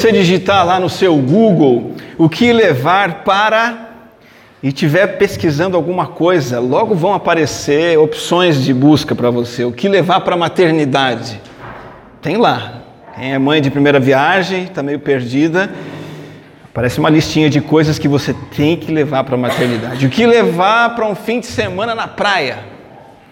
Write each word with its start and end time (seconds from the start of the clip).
você 0.00 0.12
digitar 0.12 0.64
lá 0.64 0.80
no 0.80 0.88
seu 0.88 1.14
Google 1.16 1.92
o 2.16 2.26
que 2.26 2.52
levar 2.54 3.22
para 3.22 3.88
e 4.62 4.68
estiver 4.68 5.18
pesquisando 5.18 5.76
alguma 5.76 6.06
coisa, 6.06 6.58
logo 6.58 6.94
vão 6.94 7.12
aparecer 7.12 7.98
opções 7.98 8.62
de 8.62 8.72
busca 8.72 9.14
para 9.14 9.30
você. 9.30 9.64
O 9.64 9.72
que 9.72 9.88
levar 9.88 10.20
para 10.20 10.34
a 10.34 10.38
maternidade? 10.38 11.38
Tem 12.22 12.38
lá. 12.38 12.82
Quem 13.14 13.34
é 13.34 13.38
mãe 13.38 13.60
de 13.60 13.70
primeira 13.70 14.00
viagem, 14.00 14.64
está 14.64 14.82
meio 14.82 15.00
perdida. 15.00 15.70
Parece 16.72 16.98
uma 16.98 17.10
listinha 17.10 17.50
de 17.50 17.60
coisas 17.60 17.98
que 17.98 18.08
você 18.08 18.34
tem 18.56 18.76
que 18.76 18.90
levar 18.90 19.24
para 19.24 19.34
a 19.34 19.38
maternidade. 19.38 20.06
O 20.06 20.10
que 20.10 20.26
levar 20.26 20.94
para 20.94 21.06
um 21.06 21.14
fim 21.14 21.40
de 21.40 21.46
semana 21.46 21.94
na 21.94 22.08
praia? 22.08 22.60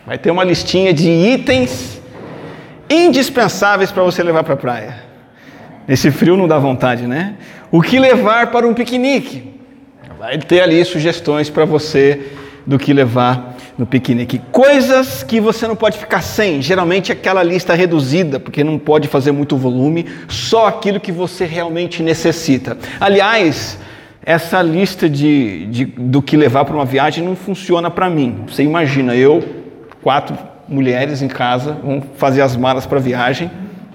Vai 0.07 0.19
ter 0.19 0.31
uma 0.31 0.45
listinha 0.45 0.93
de 0.93 1.09
itens 1.09 1.99
indispensáveis 2.91 3.91
para 3.91 4.03
você 4.03 4.23
levar 4.23 4.45
para 4.45 4.55
a 4.55 4.57
praia. 4.59 5.08
Nesse 5.89 6.11
frio 6.11 6.37
não 6.37 6.47
dá 6.47 6.59
vontade, 6.59 7.07
né? 7.07 7.37
O 7.71 7.81
que 7.81 7.99
levar 7.99 8.49
para 8.49 8.69
um 8.69 8.75
piquenique? 8.75 9.55
Vai 10.19 10.37
ter 10.37 10.61
ali 10.61 10.85
sugestões 10.85 11.49
para 11.49 11.65
você 11.65 12.33
do 12.67 12.79
que 12.79 12.93
levar 12.93 13.57
no 13.79 13.87
piquenique. 13.87 14.39
Coisas 14.53 15.23
que 15.23 15.41
você 15.41 15.67
não 15.67 15.75
pode 15.75 15.97
ficar 15.97 16.21
sem. 16.21 16.61
Geralmente 16.61 17.11
aquela 17.11 17.43
lista 17.43 17.75
reduzida, 17.75 18.39
porque 18.39 18.63
não 18.63 18.79
pode 18.79 19.09
fazer 19.09 19.33
muito 19.33 19.57
volume, 19.57 20.05
só 20.29 20.67
aquilo 20.67 21.01
que 21.01 21.11
você 21.11 21.47
realmente 21.47 22.03
necessita. 22.03 22.77
Aliás, 23.01 23.79
essa 24.23 24.61
lista 24.61 25.09
de, 25.09 25.67
de 25.67 25.85
do 25.87 26.21
que 26.21 26.37
levar 26.37 26.67
para 26.67 26.75
uma 26.75 26.85
viagem 26.85 27.25
não 27.25 27.35
funciona 27.35 27.91
para 27.91 28.11
mim. 28.11 28.45
Você 28.47 28.63
imagina, 28.63 29.15
eu, 29.17 29.43
quatro 30.03 30.37
mulheres 30.69 31.23
em 31.23 31.29
casa, 31.29 31.79
vão 31.83 32.03
fazer 32.17 32.43
as 32.43 32.55
malas 32.55 32.85
para 32.85 32.99
a 32.99 33.01
viagem. 33.01 33.51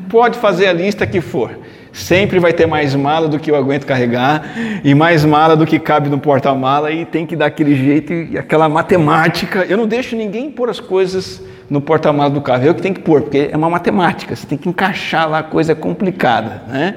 Pode 0.10 0.40
fazer 0.40 0.68
a 0.68 0.74
lista 0.74 1.06
que 1.06 1.22
for. 1.22 1.52
Sempre 1.94 2.40
vai 2.40 2.52
ter 2.52 2.66
mais 2.66 2.96
mala 2.96 3.28
do 3.28 3.38
que 3.38 3.52
eu 3.52 3.56
aguento 3.56 3.86
carregar 3.86 4.44
e 4.84 4.96
mais 4.96 5.24
mala 5.24 5.56
do 5.56 5.64
que 5.64 5.78
cabe 5.78 6.10
no 6.10 6.18
porta-mala 6.18 6.92
e 6.92 7.06
tem 7.06 7.24
que 7.24 7.36
dar 7.36 7.46
aquele 7.46 7.76
jeito 7.76 8.12
e 8.12 8.36
aquela 8.36 8.68
matemática. 8.68 9.64
Eu 9.70 9.78
não 9.78 9.86
deixo 9.86 10.16
ninguém 10.16 10.50
pôr 10.50 10.72
as 10.72 10.80
coisas 10.80 11.40
no 11.70 11.80
porta-mala 11.80 12.32
do 12.32 12.42
carro. 12.42 12.64
Eu 12.64 12.74
que 12.74 12.82
tenho 12.82 12.96
que 12.96 13.02
pôr, 13.02 13.22
porque 13.22 13.50
é 13.52 13.56
uma 13.56 13.70
matemática. 13.70 14.36
Você 14.36 14.48
tem 14.48 14.58
que 14.58 14.68
encaixar 14.68 15.30
lá, 15.30 15.40
a 15.40 15.44
coisa 15.44 15.74
é 15.74 15.76
complicada. 15.76 16.64
Né? 16.68 16.96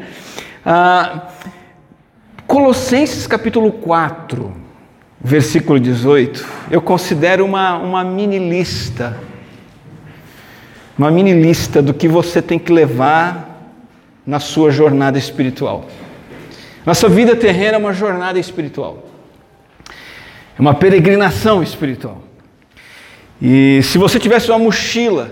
Ah, 0.65 1.29
Colossenses 2.47 3.27
capítulo 3.27 3.73
4, 3.73 4.51
versículo 5.21 5.79
18, 5.79 6.47
eu 6.71 6.81
considero 6.81 7.45
uma, 7.45 7.77
uma 7.77 8.03
mini 8.03 8.39
lista. 8.39 9.21
Uma 10.97 11.11
mini 11.11 11.35
lista 11.35 11.83
do 11.83 11.93
que 11.93 12.09
você 12.09 12.41
tem 12.41 12.59
que 12.59 12.73
levar 12.73 13.56
na 14.27 14.41
sua 14.41 14.71
jornada 14.71 15.19
espiritual. 15.19 15.87
Nossa 16.85 17.09
vida 17.09 17.37
terrena 17.37 17.77
é 17.77 17.79
uma 17.79 17.93
jornada 17.93 18.39
espiritual, 18.39 19.05
é 20.59 20.61
uma 20.61 20.75
peregrinação 20.75 21.63
espiritual. 21.63 22.23
E 23.41 23.81
se 23.83 23.99
você 23.99 24.19
tivesse 24.19 24.51
uma 24.51 24.59
mochila 24.59 25.31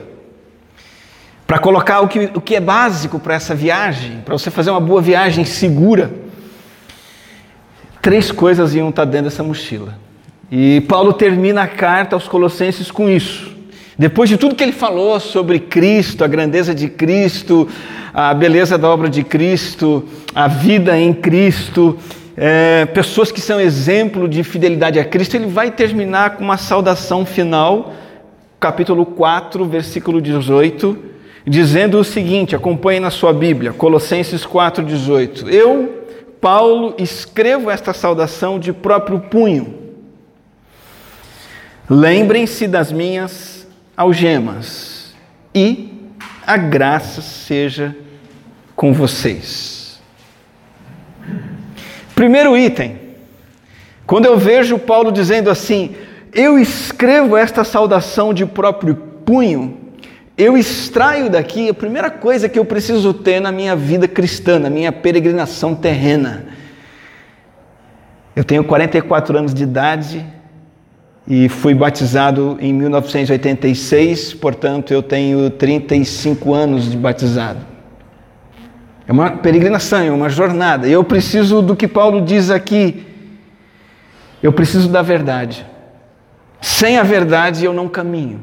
para 1.46 1.58
colocar 1.58 2.00
o 2.00 2.08
que, 2.08 2.30
o 2.34 2.40
que 2.40 2.54
é 2.54 2.60
básico 2.60 3.18
para 3.18 3.34
essa 3.34 3.54
viagem, 3.54 4.20
para 4.24 4.36
você 4.36 4.50
fazer 4.50 4.70
uma 4.70 4.80
boa 4.80 5.00
viagem 5.00 5.44
segura, 5.44 6.10
três 8.02 8.30
coisas 8.30 8.74
iam 8.74 8.90
estar 8.90 9.04
dentro 9.04 9.30
dessa 9.30 9.42
mochila. 9.42 9.98
E 10.50 10.82
Paulo 10.82 11.12
termina 11.12 11.62
a 11.62 11.66
carta 11.66 12.14
aos 12.14 12.28
Colossenses 12.28 12.90
com 12.90 13.08
isso. 13.08 13.53
Depois 13.96 14.28
de 14.28 14.36
tudo 14.36 14.56
que 14.56 14.62
ele 14.62 14.72
falou 14.72 15.20
sobre 15.20 15.60
Cristo, 15.60 16.24
a 16.24 16.26
grandeza 16.26 16.74
de 16.74 16.88
Cristo, 16.88 17.68
a 18.12 18.34
beleza 18.34 18.76
da 18.76 18.88
obra 18.88 19.08
de 19.08 19.22
Cristo, 19.22 20.04
a 20.34 20.48
vida 20.48 20.98
em 20.98 21.12
Cristo, 21.12 21.96
é, 22.36 22.86
pessoas 22.86 23.30
que 23.30 23.40
são 23.40 23.60
exemplo 23.60 24.28
de 24.28 24.42
fidelidade 24.42 24.98
a 24.98 25.04
Cristo, 25.04 25.36
ele 25.36 25.46
vai 25.46 25.70
terminar 25.70 26.36
com 26.36 26.42
uma 26.42 26.56
saudação 26.56 27.24
final, 27.24 27.92
capítulo 28.58 29.06
4, 29.06 29.64
versículo 29.64 30.20
18, 30.20 30.98
dizendo 31.46 31.98
o 31.98 32.04
seguinte: 32.04 32.56
acompanhe 32.56 32.98
na 32.98 33.10
sua 33.10 33.32
Bíblia, 33.32 33.72
Colossenses 33.72 34.44
4, 34.44 34.84
18. 34.84 35.48
Eu, 35.48 36.04
Paulo, 36.40 36.94
escrevo 36.98 37.70
esta 37.70 37.92
saudação 37.92 38.58
de 38.58 38.72
próprio 38.72 39.20
punho. 39.20 39.84
Lembrem-se 41.88 42.66
das 42.66 42.90
minhas 42.90 43.53
algemas 43.96 45.14
e 45.54 45.92
a 46.46 46.56
graça 46.56 47.22
seja 47.22 47.96
com 48.74 48.92
vocês. 48.92 50.00
Primeiro 52.14 52.56
item. 52.56 53.00
Quando 54.06 54.26
eu 54.26 54.38
vejo 54.38 54.78
Paulo 54.78 55.10
dizendo 55.10 55.50
assim: 55.50 55.94
Eu 56.32 56.58
escrevo 56.58 57.36
esta 57.36 57.64
saudação 57.64 58.34
de 58.34 58.44
próprio 58.44 58.94
punho, 58.94 59.78
eu 60.36 60.58
extraio 60.58 61.30
daqui 61.30 61.68
a 61.68 61.74
primeira 61.74 62.10
coisa 62.10 62.48
que 62.48 62.58
eu 62.58 62.64
preciso 62.64 63.14
ter 63.14 63.40
na 63.40 63.52
minha 63.52 63.74
vida 63.74 64.06
cristã, 64.06 64.58
na 64.58 64.68
minha 64.68 64.92
peregrinação 64.92 65.74
terrena. 65.74 66.46
Eu 68.34 68.42
tenho 68.42 68.64
44 68.64 69.38
anos 69.38 69.54
de 69.54 69.62
idade, 69.62 70.26
e 71.26 71.48
fui 71.48 71.74
batizado 71.74 72.58
em 72.60 72.72
1986, 72.72 74.34
portanto 74.34 74.92
eu 74.92 75.02
tenho 75.02 75.48
35 75.50 76.52
anos 76.52 76.90
de 76.90 76.96
batizado. 76.96 77.60
É 79.06 79.12
uma 79.12 79.30
peregrinação, 79.30 80.00
é 80.00 80.10
uma 80.10 80.28
jornada. 80.28 80.86
Eu 80.88 81.04
preciso 81.04 81.60
do 81.60 81.76
que 81.76 81.86
Paulo 81.86 82.22
diz 82.22 82.50
aqui. 82.50 83.06
Eu 84.42 84.52
preciso 84.52 84.88
da 84.88 85.02
verdade. 85.02 85.64
Sem 86.60 86.98
a 86.98 87.02
verdade 87.02 87.64
eu 87.64 87.72
não 87.72 87.88
caminho. 87.88 88.40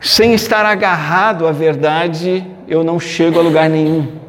Sem 0.00 0.34
estar 0.34 0.66
agarrado 0.66 1.46
à 1.46 1.52
verdade, 1.52 2.44
eu 2.68 2.84
não 2.84 3.00
chego 3.00 3.38
a 3.38 3.42
lugar 3.42 3.70
nenhum. 3.70 4.24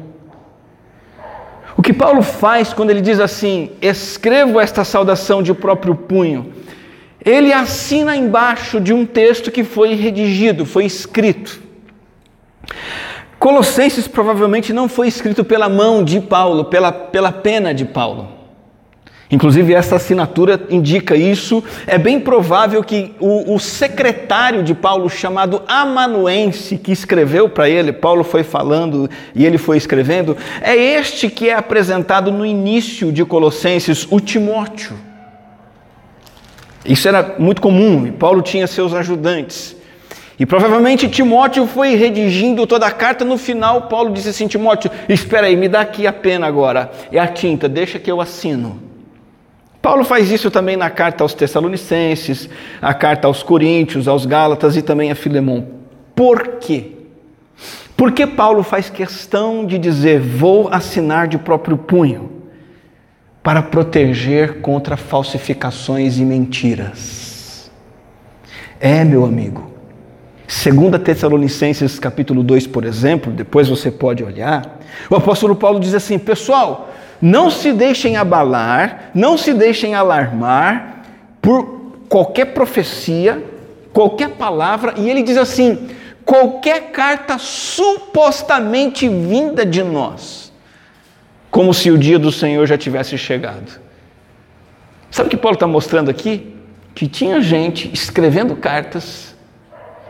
O 1.76 1.82
que 1.82 1.92
Paulo 1.92 2.22
faz 2.22 2.72
quando 2.72 2.90
ele 2.90 3.00
diz 3.00 3.20
assim: 3.20 3.72
escrevo 3.82 4.58
esta 4.58 4.84
saudação 4.84 5.42
de 5.42 5.52
próprio 5.52 5.94
punho, 5.94 6.52
ele 7.26 7.52
assina 7.52 8.16
embaixo 8.16 8.80
de 8.80 8.92
um 8.92 9.04
texto 9.04 9.50
que 9.50 9.64
foi 9.64 9.94
redigido, 9.94 10.64
foi 10.64 10.84
escrito. 10.84 11.60
Colossenses 13.36 14.06
provavelmente 14.06 14.72
não 14.72 14.88
foi 14.88 15.08
escrito 15.08 15.44
pela 15.44 15.68
mão 15.68 16.04
de 16.04 16.20
Paulo, 16.20 16.66
pela, 16.66 16.92
pela 16.92 17.32
pena 17.32 17.74
de 17.74 17.84
Paulo. 17.84 18.28
Inclusive, 19.28 19.74
essa 19.74 19.96
assinatura 19.96 20.68
indica 20.70 21.16
isso. 21.16 21.64
É 21.84 21.98
bem 21.98 22.20
provável 22.20 22.82
que 22.84 23.12
o, 23.18 23.54
o 23.54 23.58
secretário 23.58 24.62
de 24.62 24.72
Paulo, 24.72 25.10
chamado 25.10 25.62
Amanuense, 25.66 26.78
que 26.78 26.92
escreveu 26.92 27.48
para 27.48 27.68
ele, 27.68 27.92
Paulo 27.92 28.22
foi 28.22 28.44
falando 28.44 29.10
e 29.34 29.44
ele 29.44 29.58
foi 29.58 29.76
escrevendo, 29.76 30.36
é 30.62 30.76
este 30.76 31.28
que 31.28 31.48
é 31.48 31.54
apresentado 31.54 32.30
no 32.30 32.46
início 32.46 33.10
de 33.10 33.24
Colossenses, 33.24 34.06
o 34.08 34.20
Timóteo. 34.20 35.05
Isso 36.88 37.08
era 37.08 37.34
muito 37.38 37.60
comum, 37.60 38.12
Paulo 38.12 38.42
tinha 38.42 38.66
seus 38.66 38.94
ajudantes. 38.94 39.76
E 40.38 40.44
provavelmente 40.44 41.08
Timóteo 41.08 41.66
foi 41.66 41.94
redigindo 41.94 42.66
toda 42.66 42.86
a 42.86 42.90
carta. 42.90 43.24
No 43.24 43.38
final, 43.38 43.82
Paulo 43.82 44.12
disse 44.12 44.28
assim: 44.28 44.46
Timóteo, 44.46 44.90
espera 45.08 45.46
aí, 45.46 45.56
me 45.56 45.68
dá 45.68 45.80
aqui 45.80 46.06
a 46.06 46.12
pena 46.12 46.46
agora. 46.46 46.90
É 47.10 47.18
a 47.18 47.26
tinta, 47.26 47.68
deixa 47.68 47.98
que 47.98 48.10
eu 48.10 48.20
assino. 48.20 48.82
Paulo 49.80 50.04
faz 50.04 50.30
isso 50.30 50.50
também 50.50 50.76
na 50.76 50.90
carta 50.90 51.24
aos 51.24 51.32
Tessalonicenses, 51.32 52.50
a 52.82 52.92
carta 52.92 53.28
aos 53.28 53.42
Coríntios, 53.42 54.08
aos 54.08 54.26
Gálatas 54.26 54.76
e 54.76 54.82
também 54.82 55.10
a 55.10 55.14
Filemão. 55.14 55.66
Por 56.14 56.58
quê? 56.58 56.92
Porque 57.96 58.26
Paulo 58.26 58.62
faz 58.62 58.90
questão 58.90 59.64
de 59.64 59.78
dizer: 59.78 60.20
vou 60.20 60.68
assinar 60.70 61.28
de 61.28 61.38
próprio 61.38 61.78
punho, 61.78 62.35
para 63.46 63.62
proteger 63.62 64.60
contra 64.60 64.96
falsificações 64.96 66.18
e 66.18 66.24
mentiras. 66.24 67.70
É, 68.80 69.04
meu 69.04 69.24
amigo. 69.24 69.70
Segunda 70.48 70.98
Tessalonicenses 70.98 71.96
capítulo 72.00 72.42
2, 72.42 72.66
por 72.66 72.84
exemplo, 72.84 73.32
depois 73.32 73.68
você 73.68 73.88
pode 73.88 74.24
olhar, 74.24 74.80
o 75.08 75.14
apóstolo 75.14 75.54
Paulo 75.54 75.78
diz 75.78 75.94
assim: 75.94 76.18
"Pessoal, 76.18 76.92
não 77.22 77.48
se 77.48 77.72
deixem 77.72 78.16
abalar, 78.16 79.12
não 79.14 79.38
se 79.38 79.54
deixem 79.54 79.94
alarmar 79.94 81.04
por 81.40 81.92
qualquer 82.08 82.46
profecia, 82.46 83.44
qualquer 83.92 84.30
palavra, 84.30 84.94
e 84.96 85.08
ele 85.08 85.22
diz 85.22 85.36
assim: 85.36 85.88
qualquer 86.24 86.90
carta 86.90 87.38
supostamente 87.38 89.08
vinda 89.08 89.64
de 89.64 89.84
nós, 89.84 90.45
como 91.56 91.72
se 91.72 91.90
o 91.90 91.96
dia 91.96 92.18
do 92.18 92.30
Senhor 92.30 92.66
já 92.66 92.76
tivesse 92.76 93.16
chegado. 93.16 93.80
Sabe 95.10 95.28
o 95.28 95.30
que 95.30 95.38
Paulo 95.38 95.54
está 95.54 95.66
mostrando 95.66 96.10
aqui? 96.10 96.54
Que 96.94 97.08
tinha 97.08 97.40
gente 97.40 97.90
escrevendo 97.94 98.54
cartas 98.54 99.34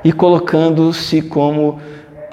e 0.02 0.12
colocando-se 0.12 1.22
como 1.22 1.81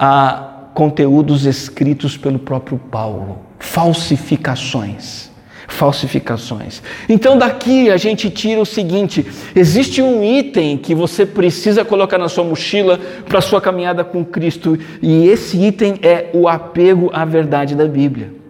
a 0.00 0.70
conteúdos 0.74 1.46
escritos 1.46 2.16
pelo 2.16 2.40
próprio 2.40 2.76
Paulo, 2.76 3.38
falsificações. 3.60 5.30
Falsificações. 5.68 6.82
Então, 7.08 7.38
daqui 7.38 7.92
a 7.92 7.96
gente 7.96 8.28
tira 8.28 8.60
o 8.60 8.66
seguinte: 8.66 9.24
existe 9.54 10.02
um 10.02 10.24
item 10.24 10.76
que 10.76 10.92
você 10.92 11.24
precisa 11.24 11.84
colocar 11.84 12.18
na 12.18 12.28
sua 12.28 12.42
mochila 12.42 12.98
para 13.28 13.40
sua 13.40 13.60
caminhada 13.60 14.02
com 14.02 14.24
Cristo, 14.24 14.76
e 15.00 15.28
esse 15.28 15.56
item 15.56 16.00
é 16.02 16.30
o 16.34 16.48
apego 16.48 17.10
à 17.12 17.24
verdade 17.24 17.76
da 17.76 17.86
Bíblia. 17.86 18.42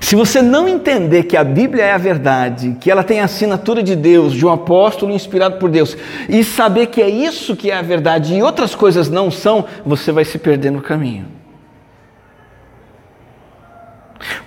Se 0.00 0.14
você 0.14 0.40
não 0.40 0.68
entender 0.68 1.24
que 1.24 1.36
a 1.36 1.44
Bíblia 1.44 1.84
é 1.84 1.92
a 1.92 1.98
verdade, 1.98 2.76
que 2.80 2.90
ela 2.90 3.02
tem 3.02 3.20
a 3.20 3.24
assinatura 3.24 3.82
de 3.82 3.96
Deus, 3.96 4.32
de 4.32 4.46
um 4.46 4.50
apóstolo 4.50 5.12
inspirado 5.12 5.58
por 5.58 5.70
Deus, 5.70 5.96
e 6.28 6.44
saber 6.44 6.86
que 6.86 7.02
é 7.02 7.08
isso 7.08 7.56
que 7.56 7.70
é 7.70 7.76
a 7.76 7.82
verdade 7.82 8.34
e 8.34 8.42
outras 8.42 8.74
coisas 8.74 9.08
não 9.08 9.30
são, 9.30 9.64
você 9.84 10.12
vai 10.12 10.24
se 10.24 10.38
perder 10.38 10.70
no 10.70 10.80
caminho. 10.80 11.38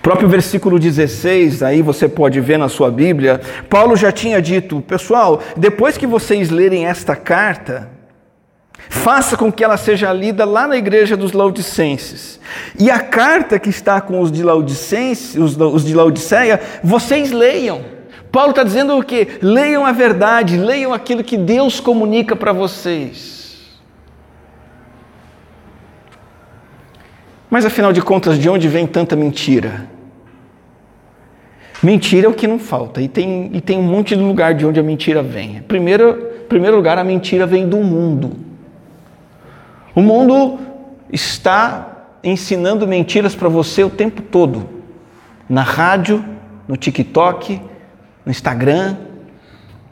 Próprio 0.02 0.28
versículo 0.28 0.78
16, 0.78 1.62
aí 1.62 1.80
você 1.80 2.08
pode 2.08 2.40
ver 2.40 2.58
na 2.58 2.68
sua 2.68 2.90
Bíblia, 2.90 3.40
Paulo 3.70 3.96
já 3.96 4.10
tinha 4.10 4.42
dito, 4.42 4.80
pessoal, 4.80 5.40
depois 5.56 5.96
que 5.96 6.06
vocês 6.06 6.50
lerem 6.50 6.86
esta 6.86 7.14
carta, 7.14 7.88
Faça 8.88 9.36
com 9.36 9.50
que 9.50 9.64
ela 9.64 9.76
seja 9.76 10.12
lida 10.12 10.44
lá 10.44 10.66
na 10.66 10.76
igreja 10.76 11.16
dos 11.16 11.32
Laodicenses. 11.32 12.38
E 12.78 12.90
a 12.90 13.00
carta 13.00 13.58
que 13.58 13.70
está 13.70 14.00
com 14.00 14.20
os 14.20 14.30
de, 14.30 14.42
Laodicenses, 14.42 15.36
os, 15.36 15.56
os 15.56 15.84
de 15.84 15.94
Laodiceia, 15.94 16.60
vocês 16.82 17.30
leiam. 17.30 17.82
Paulo 18.30 18.50
está 18.50 18.62
dizendo 18.62 18.96
o 18.96 19.02
quê? 19.02 19.38
Leiam 19.42 19.84
a 19.84 19.92
verdade, 19.92 20.56
leiam 20.56 20.92
aquilo 20.92 21.22
que 21.22 21.36
Deus 21.36 21.80
comunica 21.80 22.34
para 22.34 22.52
vocês. 22.52 23.80
Mas 27.50 27.66
afinal 27.66 27.92
de 27.92 28.00
contas, 28.00 28.38
de 28.38 28.48
onde 28.48 28.68
vem 28.68 28.86
tanta 28.86 29.14
mentira? 29.14 29.86
Mentira 31.82 32.26
é 32.26 32.30
o 32.30 32.34
que 32.34 32.46
não 32.46 32.58
falta, 32.58 33.02
e 33.02 33.08
tem, 33.08 33.50
e 33.52 33.60
tem 33.60 33.78
um 33.78 33.82
monte 33.82 34.16
de 34.16 34.22
lugar 34.22 34.54
de 34.54 34.64
onde 34.64 34.78
a 34.78 34.82
mentira 34.82 35.22
vem. 35.22 35.60
Primeiro, 35.62 36.14
primeiro 36.48 36.76
lugar, 36.76 36.96
a 36.96 37.04
mentira 37.04 37.44
vem 37.44 37.68
do 37.68 37.78
mundo. 37.78 38.51
O 39.94 40.00
mundo 40.00 40.58
está 41.12 42.06
ensinando 42.24 42.86
mentiras 42.86 43.34
para 43.34 43.48
você 43.48 43.84
o 43.84 43.90
tempo 43.90 44.22
todo. 44.22 44.68
Na 45.48 45.62
rádio, 45.62 46.24
no 46.66 46.76
TikTok, 46.76 47.60
no 48.24 48.30
Instagram, 48.30 48.96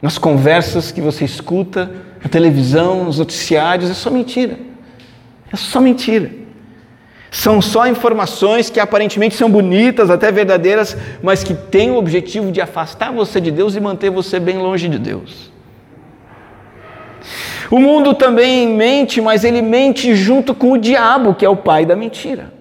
nas 0.01 0.17
conversas 0.17 0.91
que 0.91 1.01
você 1.01 1.25
escuta, 1.25 1.91
na 2.23 2.29
televisão, 2.29 3.03
nos 3.03 3.19
noticiários, 3.19 3.89
é 3.89 3.93
só 3.93 4.09
mentira. 4.09 4.57
É 5.51 5.55
só 5.55 5.79
mentira. 5.79 6.31
São 7.29 7.61
só 7.61 7.87
informações 7.87 8.69
que 8.69 8.79
aparentemente 8.79 9.35
são 9.35 9.49
bonitas, 9.49 10.09
até 10.09 10.31
verdadeiras, 10.31 10.97
mas 11.21 11.43
que 11.43 11.53
têm 11.53 11.91
o 11.91 11.95
objetivo 11.95 12.51
de 12.51 12.59
afastar 12.59 13.11
você 13.11 13.39
de 13.39 13.51
Deus 13.51 13.75
e 13.75 13.79
manter 13.79 14.09
você 14.09 14.39
bem 14.39 14.57
longe 14.57 14.89
de 14.89 14.97
Deus. 14.97 15.51
O 17.71 17.79
mundo 17.79 18.13
também 18.13 18.67
mente, 18.67 19.21
mas 19.21 19.45
ele 19.45 19.61
mente 19.61 20.13
junto 20.13 20.53
com 20.53 20.73
o 20.73 20.77
diabo, 20.77 21.33
que 21.33 21.45
é 21.45 21.49
o 21.49 21.55
pai 21.55 21.85
da 21.85 21.95
mentira. 21.95 22.53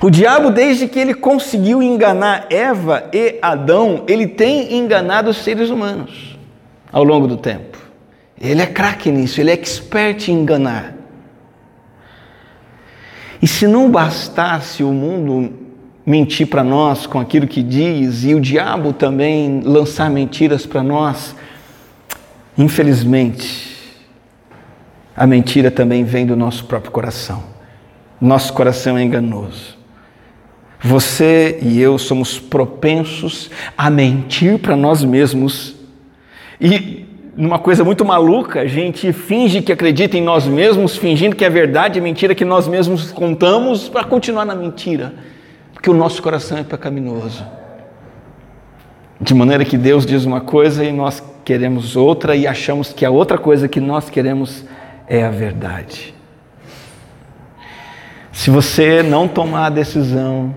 O 0.00 0.08
diabo, 0.08 0.50
desde 0.50 0.88
que 0.88 0.98
ele 0.98 1.12
conseguiu 1.12 1.82
enganar 1.82 2.46
Eva 2.48 3.10
e 3.12 3.38
Adão, 3.42 4.04
ele 4.08 4.26
tem 4.26 4.74
enganado 4.74 5.28
os 5.28 5.36
seres 5.36 5.68
humanos 5.68 6.38
ao 6.90 7.04
longo 7.04 7.26
do 7.26 7.36
tempo. 7.36 7.76
Ele 8.40 8.62
é 8.62 8.66
craque 8.66 9.10
nisso, 9.10 9.38
ele 9.38 9.50
é 9.50 9.54
expert 9.54 10.28
em 10.28 10.40
enganar. 10.40 10.94
E 13.42 13.46
se 13.46 13.66
não 13.66 13.90
bastasse 13.90 14.82
o 14.82 14.92
mundo 14.92 15.52
mentir 16.06 16.46
para 16.46 16.64
nós 16.64 17.06
com 17.06 17.20
aquilo 17.20 17.46
que 17.46 17.62
diz, 17.62 18.24
e 18.24 18.34
o 18.34 18.40
diabo 18.40 18.94
também 18.94 19.60
lançar 19.62 20.08
mentiras 20.08 20.64
para 20.64 20.82
nós, 20.82 21.36
Infelizmente, 22.56 23.70
a 25.16 25.26
mentira 25.26 25.70
também 25.70 26.04
vem 26.04 26.26
do 26.26 26.36
nosso 26.36 26.64
próprio 26.64 26.90
coração. 26.90 27.42
Nosso 28.20 28.52
coração 28.52 28.98
é 28.98 29.02
enganoso. 29.02 29.78
Você 30.82 31.58
e 31.62 31.80
eu 31.80 31.98
somos 31.98 32.38
propensos 32.38 33.50
a 33.76 33.90
mentir 33.90 34.58
para 34.58 34.74
nós 34.74 35.04
mesmos. 35.04 35.74
E 36.60 37.06
numa 37.36 37.58
coisa 37.58 37.84
muito 37.84 38.04
maluca, 38.04 38.60
a 38.60 38.66
gente 38.66 39.12
finge 39.12 39.62
que 39.62 39.72
acredita 39.72 40.16
em 40.16 40.22
nós 40.22 40.46
mesmos, 40.46 40.96
fingindo 40.96 41.36
que 41.36 41.44
é 41.44 41.50
verdade, 41.50 41.98
é 41.98 42.02
mentira 42.02 42.34
que 42.34 42.44
nós 42.44 42.66
mesmos 42.66 43.12
contamos 43.12 43.88
para 43.88 44.04
continuar 44.04 44.44
na 44.44 44.54
mentira, 44.54 45.14
porque 45.72 45.90
o 45.90 45.94
nosso 45.94 46.22
coração 46.22 46.58
é 46.58 46.62
pecaminoso. 46.62 47.44
De 49.20 49.34
maneira 49.34 49.64
que 49.64 49.76
Deus 49.76 50.06
diz 50.06 50.24
uma 50.24 50.40
coisa 50.40 50.84
e 50.84 50.92
nós 50.92 51.22
queremos 51.44 51.96
outra 51.96 52.36
e 52.36 52.46
achamos 52.46 52.92
que 52.92 53.04
a 53.04 53.10
outra 53.10 53.38
coisa 53.38 53.68
que 53.68 53.80
nós 53.80 54.10
queremos 54.10 54.64
é 55.06 55.24
a 55.24 55.30
verdade. 55.30 56.14
Se 58.32 58.50
você 58.50 59.02
não 59.02 59.26
tomar 59.26 59.66
a 59.66 59.70
decisão 59.70 60.54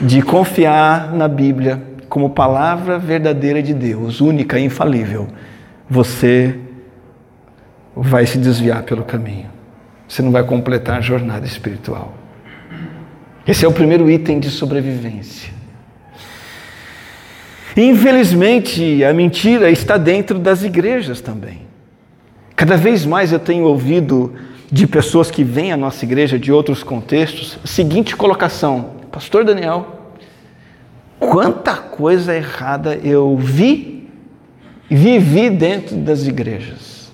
de 0.00 0.22
confiar 0.22 1.12
na 1.12 1.28
Bíblia 1.28 1.80
como 2.08 2.30
palavra 2.30 2.98
verdadeira 2.98 3.62
de 3.62 3.72
Deus, 3.72 4.20
única 4.20 4.58
e 4.58 4.64
infalível, 4.64 5.28
você 5.88 6.58
vai 7.94 8.26
se 8.26 8.38
desviar 8.38 8.82
pelo 8.82 9.04
caminho. 9.04 9.50
Você 10.08 10.22
não 10.22 10.30
vai 10.30 10.42
completar 10.42 10.98
a 10.98 11.00
jornada 11.00 11.46
espiritual. 11.46 12.14
Esse 13.46 13.64
é 13.64 13.68
o 13.68 13.72
primeiro 13.72 14.10
item 14.10 14.40
de 14.40 14.50
sobrevivência. 14.50 15.61
Infelizmente, 17.76 19.02
a 19.04 19.12
mentira 19.12 19.70
está 19.70 19.96
dentro 19.96 20.38
das 20.38 20.62
igrejas 20.62 21.20
também. 21.20 21.62
Cada 22.54 22.76
vez 22.76 23.06
mais 23.06 23.32
eu 23.32 23.38
tenho 23.38 23.64
ouvido 23.64 24.34
de 24.70 24.86
pessoas 24.86 25.30
que 25.30 25.42
vêm 25.42 25.72
à 25.72 25.76
nossa 25.76 26.04
igreja 26.04 26.38
de 26.38 26.52
outros 26.52 26.82
contextos, 26.82 27.58
seguinte 27.64 28.14
colocação: 28.14 28.90
Pastor 29.10 29.44
Daniel, 29.44 30.12
quanta 31.18 31.76
coisa 31.76 32.34
errada 32.34 32.98
eu 33.02 33.36
vi 33.36 34.08
e 34.90 34.96
vivi 34.96 35.48
dentro 35.48 35.96
das 35.96 36.26
igrejas. 36.26 37.10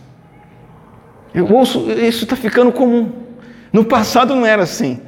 Eu 1.32 1.52
ouço, 1.52 1.90
isso 1.92 2.24
está 2.24 2.34
ficando 2.34 2.72
comum. 2.72 3.12
No 3.72 3.84
passado 3.84 4.34
não 4.34 4.44
era 4.44 4.62
assim. 4.62 5.00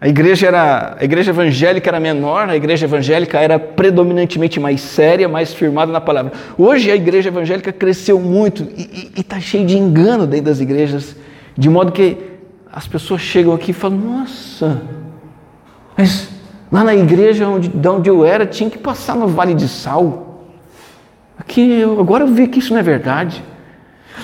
A 0.00 0.06
igreja, 0.06 0.46
era, 0.46 0.96
a 0.98 1.04
igreja 1.04 1.32
evangélica 1.32 1.90
era 1.90 1.98
menor, 1.98 2.48
a 2.48 2.54
igreja 2.54 2.86
evangélica 2.86 3.40
era 3.40 3.58
predominantemente 3.58 4.60
mais 4.60 4.80
séria, 4.80 5.28
mais 5.28 5.52
firmada 5.52 5.90
na 5.90 6.00
palavra. 6.00 6.32
Hoje 6.56 6.88
a 6.88 6.94
igreja 6.94 7.30
evangélica 7.30 7.72
cresceu 7.72 8.20
muito 8.20 8.62
e 8.76 9.10
está 9.16 9.40
cheio 9.40 9.66
de 9.66 9.76
engano 9.76 10.24
dentro 10.24 10.46
das 10.46 10.60
igrejas, 10.60 11.16
de 11.56 11.68
modo 11.68 11.90
que 11.90 12.16
as 12.72 12.86
pessoas 12.86 13.22
chegam 13.22 13.52
aqui 13.52 13.72
e 13.72 13.74
falam: 13.74 13.98
Nossa, 13.98 14.80
mas 15.96 16.28
lá 16.70 16.84
na 16.84 16.94
igreja 16.94 17.48
onde, 17.48 17.68
de 17.68 17.88
onde 17.88 18.08
eu 18.08 18.24
era 18.24 18.46
tinha 18.46 18.70
que 18.70 18.78
passar 18.78 19.16
no 19.16 19.26
Vale 19.26 19.52
de 19.52 19.66
Sal. 19.66 20.44
Aqui, 21.36 21.82
agora 21.82 22.22
eu 22.22 22.28
vi 22.28 22.46
que 22.46 22.60
isso 22.60 22.72
não 22.72 22.78
é 22.78 22.84
verdade. 22.84 23.42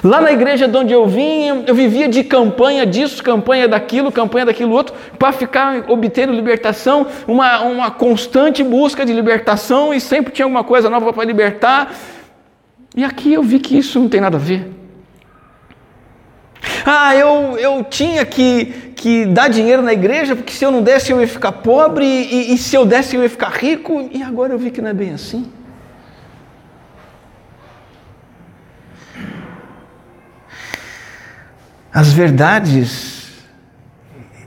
Lá 0.02 0.20
na 0.20 0.32
igreja 0.32 0.66
de 0.66 0.76
onde 0.76 0.92
eu 0.92 1.06
vim, 1.06 1.64
eu 1.66 1.74
vivia 1.74 2.08
de 2.08 2.24
campanha 2.24 2.84
disso, 2.84 3.22
campanha 3.22 3.68
daquilo, 3.68 4.10
campanha 4.10 4.46
daquilo 4.46 4.72
outro, 4.72 4.94
para 5.18 5.32
ficar 5.32 5.84
obtendo 5.88 6.32
libertação, 6.32 7.06
uma, 7.26 7.60
uma 7.62 7.90
constante 7.90 8.62
busca 8.62 9.04
de 9.04 9.12
libertação 9.12 9.94
e 9.94 10.00
sempre 10.00 10.32
tinha 10.32 10.46
alguma 10.46 10.64
coisa 10.64 10.90
nova 10.90 11.12
para 11.12 11.24
libertar. 11.24 11.94
E 12.96 13.04
aqui 13.04 13.32
eu 13.32 13.42
vi 13.42 13.58
que 13.58 13.76
isso 13.76 13.98
não 13.98 14.08
tem 14.08 14.20
nada 14.20 14.36
a 14.36 14.40
ver. 14.40 14.70
Ah, 16.84 17.14
eu, 17.16 17.56
eu 17.58 17.84
tinha 17.84 18.24
que, 18.24 18.66
que 18.94 19.26
dar 19.26 19.48
dinheiro 19.48 19.82
na 19.82 19.92
igreja, 19.92 20.36
porque 20.36 20.52
se 20.52 20.64
eu 20.64 20.70
não 20.70 20.82
desse 20.82 21.10
eu 21.10 21.20
ia 21.20 21.28
ficar 21.28 21.52
pobre, 21.52 22.04
e, 22.04 22.54
e 22.54 22.58
se 22.58 22.76
eu 22.76 22.84
desse 22.84 23.16
eu 23.16 23.22
ia 23.22 23.30
ficar 23.30 23.50
rico, 23.50 24.08
e 24.12 24.22
agora 24.22 24.52
eu 24.52 24.58
vi 24.58 24.70
que 24.70 24.82
não 24.82 24.90
é 24.90 24.94
bem 24.94 25.12
assim. 25.12 25.50
As 31.94 32.12
verdades 32.12 33.28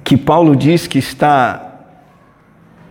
que 0.04 0.18
Paulo 0.18 0.54
diz 0.54 0.86
que 0.86 1.00
está 1.00 1.63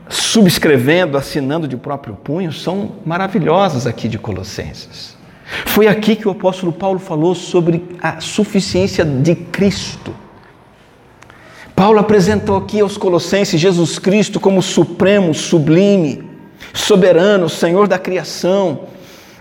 subscrevendo, 0.09 1.19
assinando 1.19 1.69
de 1.69 1.77
próprio 1.77 2.15
punho, 2.15 2.51
são 2.51 2.93
maravilhosas 3.05 3.87
aqui 3.87 4.09
de 4.09 4.19
Colossenses. 4.19 5.15
Foi 5.67 5.87
aqui 5.87 6.17
que 6.17 6.27
o 6.27 6.31
apóstolo 6.31 6.73
Paulo 6.73 6.99
falou 6.99 7.35
sobre 7.35 7.85
a 8.01 8.19
suficiência 8.19 9.05
de 9.05 9.35
Cristo. 9.35 10.15
Paulo 11.75 11.99
apresentou 11.99 12.57
aqui 12.57 12.81
aos 12.81 12.97
Colossenses 12.97 13.61
Jesus 13.61 13.99
Cristo 13.99 14.41
como 14.41 14.63
supremo, 14.63 15.35
sublime, 15.35 16.27
soberano, 16.73 17.47
Senhor 17.51 17.87
da 17.87 17.99
criação, 17.99 18.85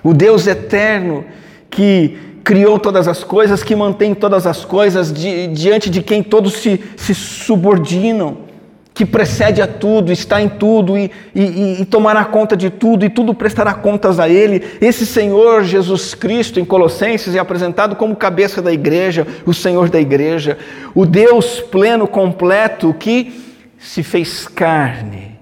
o 0.03 0.13
Deus 0.13 0.45
eterno 0.45 1.23
que 1.69 2.34
criou 2.45 2.77
todas 2.77 3.07
as 3.07 3.23
coisas, 3.23 3.63
que 3.63 3.75
mantém 3.75 4.13
todas 4.13 4.45
as 4.45 4.63
coisas, 4.63 5.11
di, 5.11 5.47
diante 5.47 5.89
de 5.89 6.03
quem 6.03 6.21
todos 6.21 6.53
se, 6.53 6.79
se 6.95 7.15
subordinam, 7.15 8.45
que 8.93 9.03
precede 9.03 9.63
a 9.63 9.67
tudo, 9.67 10.11
está 10.11 10.39
em 10.39 10.47
tudo 10.47 10.95
e, 10.95 11.11
e, 11.33 11.81
e, 11.81 11.85
tomará 11.85 12.23
conta 12.23 12.55
de 12.55 12.69
tudo 12.69 13.03
e 13.03 13.09
tudo 13.09 13.33
prestará 13.33 13.73
contas 13.73 14.19
a 14.19 14.29
Ele. 14.29 14.63
Esse 14.79 15.07
Senhor 15.07 15.63
Jesus 15.63 16.13
Cristo, 16.13 16.59
em 16.59 16.63
Colossenses, 16.65 17.33
é 17.33 17.39
apresentado 17.39 17.95
como 17.95 18.15
cabeça 18.15 18.61
da 18.61 18.71
igreja, 18.71 19.25
o 19.43 19.53
Senhor 19.53 19.89
da 19.89 19.99
igreja, 19.99 20.55
o 20.93 21.03
Deus 21.03 21.59
pleno, 21.59 22.07
completo, 22.07 22.93
que 22.93 23.33
se 23.79 24.03
fez 24.03 24.47
carne, 24.47 25.39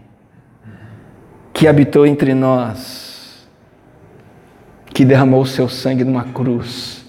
que 1.54 1.68
habitou 1.68 2.08
entre 2.08 2.34
nós 2.34 3.03
que 4.94 5.04
derramou 5.04 5.42
o 5.42 5.46
seu 5.46 5.68
sangue 5.68 6.04
numa 6.04 6.26
cruz 6.26 7.04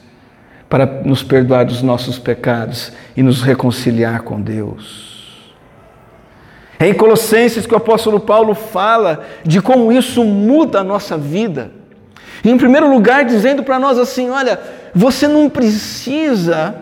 para 0.68 0.86
nos 0.86 1.22
perdoar 1.22 1.64
dos 1.64 1.82
nossos 1.82 2.18
pecados 2.18 2.90
e 3.16 3.22
nos 3.22 3.42
reconciliar 3.42 4.22
com 4.22 4.40
Deus. 4.40 5.52
É 6.78 6.88
em 6.88 6.94
Colossenses 6.94 7.66
que 7.66 7.74
o 7.74 7.76
apóstolo 7.76 8.18
Paulo 8.18 8.54
fala 8.54 9.24
de 9.44 9.60
como 9.62 9.92
isso 9.92 10.24
muda 10.24 10.80
a 10.80 10.84
nossa 10.84 11.16
vida. 11.16 11.70
Em 12.44 12.56
primeiro 12.56 12.90
lugar, 12.90 13.24
dizendo 13.24 13.62
para 13.62 13.78
nós 13.78 13.98
assim: 13.98 14.30
olha, 14.30 14.58
você 14.94 15.28
não 15.28 15.48
precisa 15.48 16.74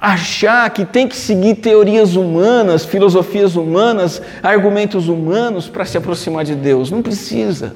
achar 0.00 0.68
que 0.70 0.84
tem 0.84 1.06
que 1.06 1.16
seguir 1.16 1.56
teorias 1.56 2.16
humanas, 2.16 2.84
filosofias 2.84 3.56
humanas, 3.56 4.22
argumentos 4.42 5.08
humanos 5.08 5.68
para 5.68 5.84
se 5.84 5.98
aproximar 5.98 6.44
de 6.44 6.54
Deus. 6.54 6.90
Não 6.90 7.02
precisa. 7.02 7.74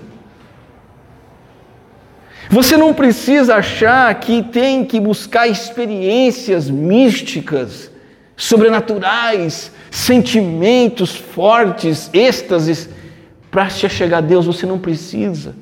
Você 2.51 2.77
não 2.77 2.93
precisa 2.93 3.55
achar 3.55 4.13
que 4.17 4.43
tem 4.43 4.85
que 4.85 4.99
buscar 4.99 5.47
experiências 5.47 6.69
místicas, 6.69 7.93
sobrenaturais, 8.37 9.71
sentimentos 9.89 11.15
fortes, 11.15 12.11
êxtases 12.13 12.89
para 13.53 13.69
chegar 13.69 14.19
a 14.19 14.21
Deus. 14.21 14.47
Você 14.47 14.67
não 14.67 14.81
precisa. 14.81 15.55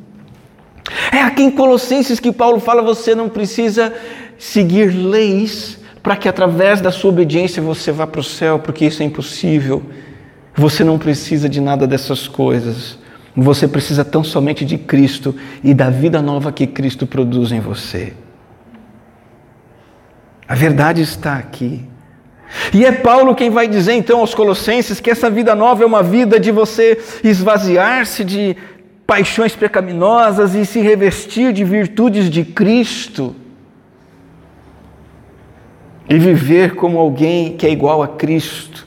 É 1.13 1.21
aqui 1.21 1.43
em 1.43 1.51
Colossenses 1.51 2.19
que 2.19 2.33
Paulo 2.33 2.59
fala: 2.59 2.81
você 2.81 3.15
não 3.15 3.29
precisa 3.29 3.93
seguir 4.39 4.87
leis 4.87 5.79
para 6.03 6.17
que 6.17 6.27
através 6.27 6.81
da 6.81 6.91
sua 6.91 7.11
obediência 7.11 7.61
você 7.61 7.93
vá 7.93 8.07
para 8.07 8.21
o 8.21 8.25
céu, 8.25 8.61
porque 8.61 8.87
isso 8.87 9.03
é 9.03 9.05
impossível. 9.05 9.83
Você 10.55 10.83
não 10.83 10.99
precisa 10.99 11.51
de 11.51 11.61
nada 11.61 11.87
dessas 11.87 12.27
coisas. 12.27 12.99
Você 13.41 13.69
precisa 13.69 14.05
tão 14.05 14.25
somente 14.25 14.65
de 14.65 14.77
Cristo 14.77 15.33
e 15.63 15.73
da 15.73 15.89
vida 15.89 16.21
nova 16.21 16.51
que 16.51 16.67
Cristo 16.67 17.07
produz 17.07 17.53
em 17.53 17.61
você. 17.61 18.13
A 20.49 20.57
verdade 20.57 21.03
está 21.03 21.37
aqui. 21.37 21.85
E 22.75 22.85
é 22.85 22.91
Paulo 22.91 23.37
quem 23.37 23.49
vai 23.49 23.69
dizer 23.69 23.93
então 23.93 24.19
aos 24.19 24.35
Colossenses 24.35 24.99
que 24.99 25.09
essa 25.09 25.31
vida 25.31 25.55
nova 25.55 25.85
é 25.85 25.87
uma 25.87 26.03
vida 26.03 26.41
de 26.41 26.51
você 26.51 27.01
esvaziar-se 27.23 28.25
de 28.25 28.57
paixões 29.07 29.55
pecaminosas 29.55 30.57
e 30.57 30.67
se 30.67 30.81
revestir 30.81 31.53
de 31.53 31.63
virtudes 31.63 32.29
de 32.29 32.45
Cristo. 32.45 33.37
E 36.09 36.19
viver 36.19 36.75
como 36.75 36.99
alguém 36.99 37.57
que 37.57 37.69
é 37.69 37.71
igual 37.71 38.03
a 38.03 38.09
Cristo. 38.09 38.85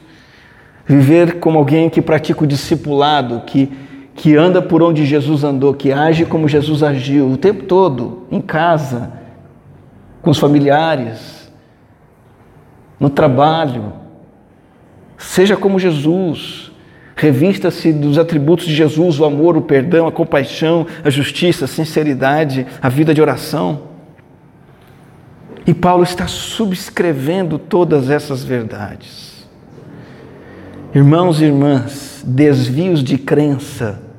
Viver 0.85 1.39
como 1.39 1.57
alguém 1.57 1.89
que 1.89 2.01
pratica 2.01 2.43
o 2.43 2.47
discipulado, 2.47 3.43
que 3.45 3.71
que 4.21 4.35
anda 4.35 4.61
por 4.61 4.83
onde 4.83 5.03
Jesus 5.03 5.43
andou, 5.43 5.73
que 5.73 5.91
age 5.91 6.25
como 6.25 6.47
Jesus 6.47 6.83
agiu 6.83 7.31
o 7.31 7.37
tempo 7.37 7.63
todo, 7.63 8.27
em 8.29 8.39
casa, 8.39 9.13
com 10.21 10.29
os 10.29 10.37
familiares, 10.37 11.51
no 12.99 13.09
trabalho. 13.09 13.93
Seja 15.17 15.57
como 15.57 15.79
Jesus, 15.79 16.71
revista-se 17.15 17.91
dos 17.91 18.19
atributos 18.19 18.67
de 18.67 18.75
Jesus, 18.75 19.19
o 19.19 19.25
amor, 19.25 19.57
o 19.57 19.61
perdão, 19.63 20.05
a 20.05 20.11
compaixão, 20.11 20.85
a 21.03 21.09
justiça, 21.09 21.65
a 21.65 21.67
sinceridade, 21.67 22.67
a 22.79 22.89
vida 22.89 23.15
de 23.15 23.21
oração. 23.23 23.87
E 25.65 25.73
Paulo 25.73 26.03
está 26.03 26.27
subscrevendo 26.27 27.57
todas 27.57 28.11
essas 28.11 28.43
verdades. 28.43 29.47
Irmãos 30.93 31.41
e 31.41 31.45
irmãs, 31.45 32.23
desvios 32.23 33.03
de 33.03 33.17
crença 33.17 34.10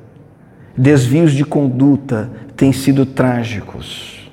desvios 0.75 1.33
de 1.33 1.45
conduta 1.45 2.29
têm 2.55 2.71
sido 2.71 3.05
trágicos. 3.05 4.31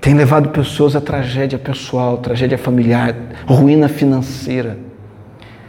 Tem 0.00 0.14
levado 0.14 0.50
pessoas 0.50 0.94
à 0.94 1.00
tragédia 1.00 1.58
pessoal, 1.58 2.18
tragédia 2.18 2.58
familiar, 2.58 3.16
ruína 3.46 3.88
financeira. 3.88 4.76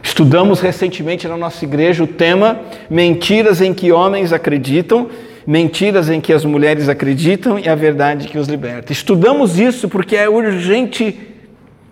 Estudamos 0.02 0.60
recentemente 0.60 1.26
na 1.26 1.36
nossa 1.36 1.64
igreja 1.64 2.04
o 2.04 2.06
tema 2.06 2.60
Mentiras 2.88 3.60
em 3.60 3.72
que 3.72 3.90
homens 3.90 4.32
acreditam, 4.32 5.08
mentiras 5.46 6.10
em 6.10 6.20
que 6.20 6.32
as 6.32 6.44
mulheres 6.44 6.88
acreditam 6.88 7.58
e 7.58 7.68
a 7.68 7.74
verdade 7.74 8.28
que 8.28 8.38
os 8.38 8.46
liberta. 8.46 8.92
Estudamos 8.92 9.58
isso 9.58 9.88
porque 9.88 10.14
é 10.14 10.28
urgente 10.28 11.18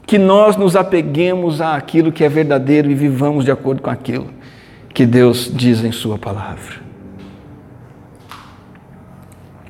que 0.07 0.19
nós 0.19 0.55
nos 0.57 0.77
apeguemos 0.77 1.63
àquilo 1.63 2.13
que 2.13 2.23
é 2.23 2.29
verdadeiro 2.29 2.91
e 2.91 2.95
vivamos 2.95 3.47
de 3.47 3.51
acordo 3.51 3.81
com 3.81 3.89
aquilo 3.89 4.29
que 4.95 5.05
Deus 5.05 5.51
diz 5.53 5.83
em 5.85 5.91
Sua 5.91 6.17
palavra. 6.17 6.85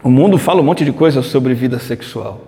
O 0.02 0.10
mundo 0.10 0.36
fala 0.36 0.60
um 0.60 0.64
monte 0.64 0.84
de 0.84 0.92
coisas 0.92 1.24
sobre 1.24 1.54
vida 1.54 1.78
sexual. 1.78 2.42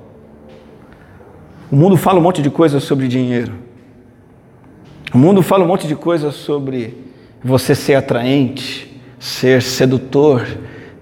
O 1.72 1.74
mundo 1.74 1.96
fala 1.96 2.18
um 2.18 2.22
monte 2.22 2.42
de 2.42 2.50
coisas 2.50 2.84
sobre 2.84 3.08
dinheiro. 3.08 3.54
O 5.12 5.16
mundo 5.16 5.42
fala 5.42 5.64
um 5.64 5.66
monte 5.66 5.88
de 5.88 5.96
coisas 5.96 6.34
sobre 6.34 7.02
você 7.42 7.74
ser 7.74 7.94
atraente, 7.94 9.00
ser 9.18 9.62
sedutor, 9.62 10.46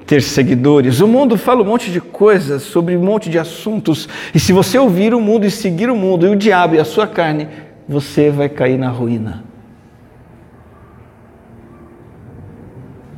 ter 0.06 0.22
seguidores. 0.22 1.00
O 1.00 1.08
mundo 1.08 1.36
fala 1.36 1.62
um 1.62 1.66
monte 1.66 1.90
de 1.90 2.00
coisas 2.00 2.62
sobre 2.62 2.96
um 2.96 3.02
monte 3.02 3.28
de 3.28 3.38
assuntos. 3.38 4.08
E 4.32 4.38
se 4.38 4.52
você 4.52 4.78
ouvir 4.78 5.12
o 5.12 5.20
mundo 5.20 5.44
e 5.44 5.50
seguir 5.50 5.90
o 5.90 5.96
mundo 5.96 6.24
e 6.24 6.30
o 6.30 6.36
diabo 6.36 6.76
e 6.76 6.78
a 6.78 6.84
sua 6.84 7.08
carne, 7.08 7.48
você 7.88 8.30
vai 8.30 8.48
cair 8.48 8.78
na 8.78 8.90
ruína. 8.90 9.53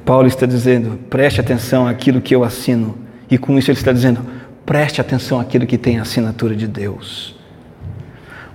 Paulo 0.07 0.29
está 0.29 0.47
dizendo: 0.47 0.97
preste 1.11 1.41
atenção 1.41 1.87
àquilo 1.87 2.21
que 2.21 2.35
eu 2.35 2.45
assino. 2.45 2.97
E 3.29 3.37
com 3.37 3.59
isso 3.59 3.71
ele 3.73 3.79
está 3.79 3.93
dizendo: 3.93 4.21
preste 4.65 5.01
atenção 5.01 5.41
àquilo 5.41 5.67
que 5.67 5.77
tem 5.77 5.99
a 5.99 6.03
assinatura 6.03 6.55
de 6.55 6.69
Deus. 6.69 7.37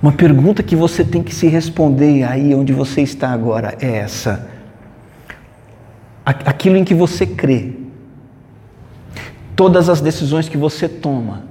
Uma 0.01 0.13
pergunta 0.13 0.63
que 0.63 0.75
você 0.75 1.03
tem 1.03 1.22
que 1.22 1.36
se 1.36 1.48
responder 1.48 2.24
aí 2.24 2.55
onde 2.55 2.72
você 2.72 3.01
está 3.01 3.31
agora 3.31 3.77
é 3.81 3.98
essa: 3.98 4.50
aquilo 6.25 6.77
em 6.77 6.86
que 6.86 6.96
você 6.96 7.25
crê, 7.25 7.74
todas 9.53 9.89
as 9.89 10.00
decisões 10.00 10.48
que 10.48 10.58
você 10.58 10.88
toma 10.88 11.43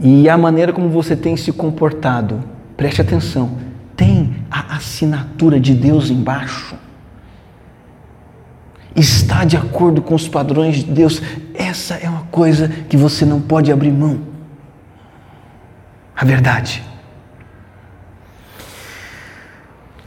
e 0.00 0.28
a 0.28 0.36
maneira 0.36 0.72
como 0.72 0.88
você 0.88 1.14
tem 1.14 1.36
se 1.36 1.52
comportado, 1.52 2.42
preste 2.76 3.00
atenção, 3.00 3.56
tem 3.94 4.34
a 4.50 4.74
assinatura 4.74 5.60
de 5.60 5.74
Deus 5.74 6.10
embaixo? 6.10 6.81
Está 8.94 9.44
de 9.44 9.56
acordo 9.56 10.02
com 10.02 10.14
os 10.14 10.28
padrões 10.28 10.76
de 10.76 10.84
Deus, 10.84 11.22
essa 11.54 11.94
é 11.94 12.08
uma 12.08 12.24
coisa 12.30 12.68
que 12.68 12.96
você 12.96 13.24
não 13.24 13.40
pode 13.40 13.72
abrir 13.72 13.90
mão. 13.90 14.20
A 16.14 16.24
verdade. 16.24 16.82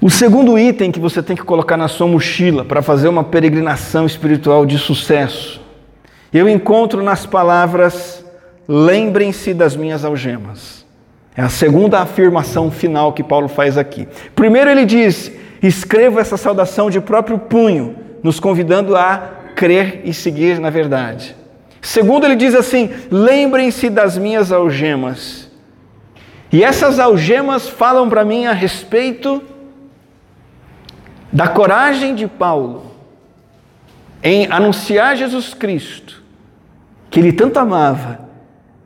O 0.01 0.09
segundo 0.09 0.57
item 0.57 0.91
que 0.91 0.99
você 0.99 1.23
tem 1.23 1.35
que 1.35 1.43
colocar 1.43 1.77
na 1.77 1.87
sua 1.87 2.07
mochila 2.07 2.63
para 2.63 2.81
fazer 2.81 3.07
uma 3.07 3.23
peregrinação 3.23 4.05
espiritual 4.05 4.65
de 4.65 4.77
sucesso, 4.77 5.59
eu 6.31 6.47
encontro 6.47 7.01
nas 7.01 7.25
palavras: 7.25 8.23
lembrem-se 8.67 9.53
das 9.53 9.75
minhas 9.75 10.05
algemas. 10.05 10.85
É 11.35 11.41
a 11.41 11.49
segunda 11.49 11.99
afirmação 11.99 12.69
final 12.69 13.13
que 13.13 13.23
Paulo 13.23 13.47
faz 13.47 13.77
aqui. 13.77 14.07
Primeiro, 14.35 14.69
ele 14.69 14.85
diz: 14.85 15.31
escreva 15.61 16.21
essa 16.21 16.37
saudação 16.37 16.89
de 16.89 17.01
próprio 17.01 17.39
punho 17.39 18.04
nos 18.23 18.39
convidando 18.39 18.95
a 18.95 19.17
crer 19.55 20.01
e 20.03 20.13
seguir 20.13 20.59
na 20.59 20.69
verdade. 20.69 21.35
Segundo, 21.81 22.25
ele 22.25 22.35
diz 22.35 22.55
assim: 22.55 22.89
lembrem-se 23.11 23.89
das 23.89 24.17
minhas 24.17 24.51
algemas. 24.51 25.51
E 26.51 26.63
essas 26.63 26.99
algemas 26.99 27.67
falam 27.67 28.09
para 28.09 28.25
mim 28.25 28.45
a 28.45 28.53
respeito 28.53 29.43
da 31.31 31.47
coragem 31.47 32.15
de 32.15 32.27
Paulo 32.27 32.91
em 34.23 34.47
anunciar 34.49 35.15
Jesus 35.15 35.53
Cristo, 35.53 36.23
que 37.11 37.19
ele 37.19 37.31
tanto 37.31 37.59
amava, 37.59 38.21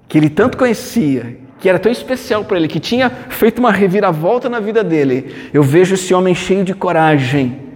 que 0.07 0.17
ele 0.17 0.29
tanto 0.29 0.57
conhecia, 0.57 1.38
que 1.59 1.69
era 1.69 1.79
tão 1.79 1.91
especial 1.91 2.43
para 2.43 2.57
ele, 2.57 2.67
que 2.67 2.79
tinha 2.79 3.09
feito 3.09 3.59
uma 3.59 3.71
reviravolta 3.71 4.50
na 4.50 4.59
vida 4.59 4.83
dele. 4.83 5.50
Eu 5.53 5.63
vejo 5.63 5.93
esse 5.93 6.13
homem 6.13 6.36
cheio 6.36 6.65
de 6.65 6.74
coragem 6.74 7.68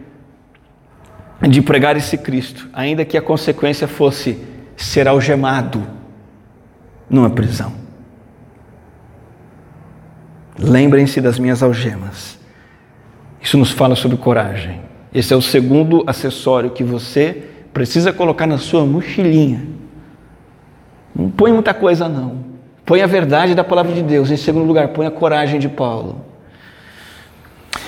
de 1.42 1.62
pregar 1.62 1.98
esse 1.98 2.18
Cristo, 2.18 2.70
ainda 2.74 3.04
que 3.04 3.18
a 3.18 3.22
consequência 3.22 3.88
fosse 3.88 4.38
ser 4.78 5.08
algemado, 5.08 5.84
numa 7.10 7.30
prisão. 7.30 7.74
Lembrem-se 10.58 11.20
das 11.20 11.38
minhas 11.38 11.62
algemas. 11.62 12.40
Isso 13.42 13.58
nos 13.58 13.72
fala 13.72 13.96
sobre 13.96 14.18
coragem. 14.18 14.82
Esse 15.14 15.34
é 15.34 15.38
o 15.38 15.42
segundo 15.42 16.04
acessório 16.08 16.72
que 16.72 16.84
você 16.84 17.44
precisa 17.74 18.14
colocar 18.14 18.48
na 18.48 18.58
sua 18.58 18.86
mochilinha. 18.86 19.68
Não 21.14 21.30
põe 21.30 21.52
muita 21.52 21.74
coisa, 21.74 22.08
não. 22.08 22.54
Põe 22.86 23.02
a 23.02 23.08
verdade 23.08 23.54
da 23.54 23.64
palavra 23.64 23.94
de 23.94 24.02
Deus. 24.02 24.32
Em 24.32 24.38
segundo 24.38 24.66
lugar, 24.66 24.90
põe 24.90 25.06
a 25.06 25.12
coragem 25.12 25.60
de 25.60 25.70
Paulo. 25.70 26.33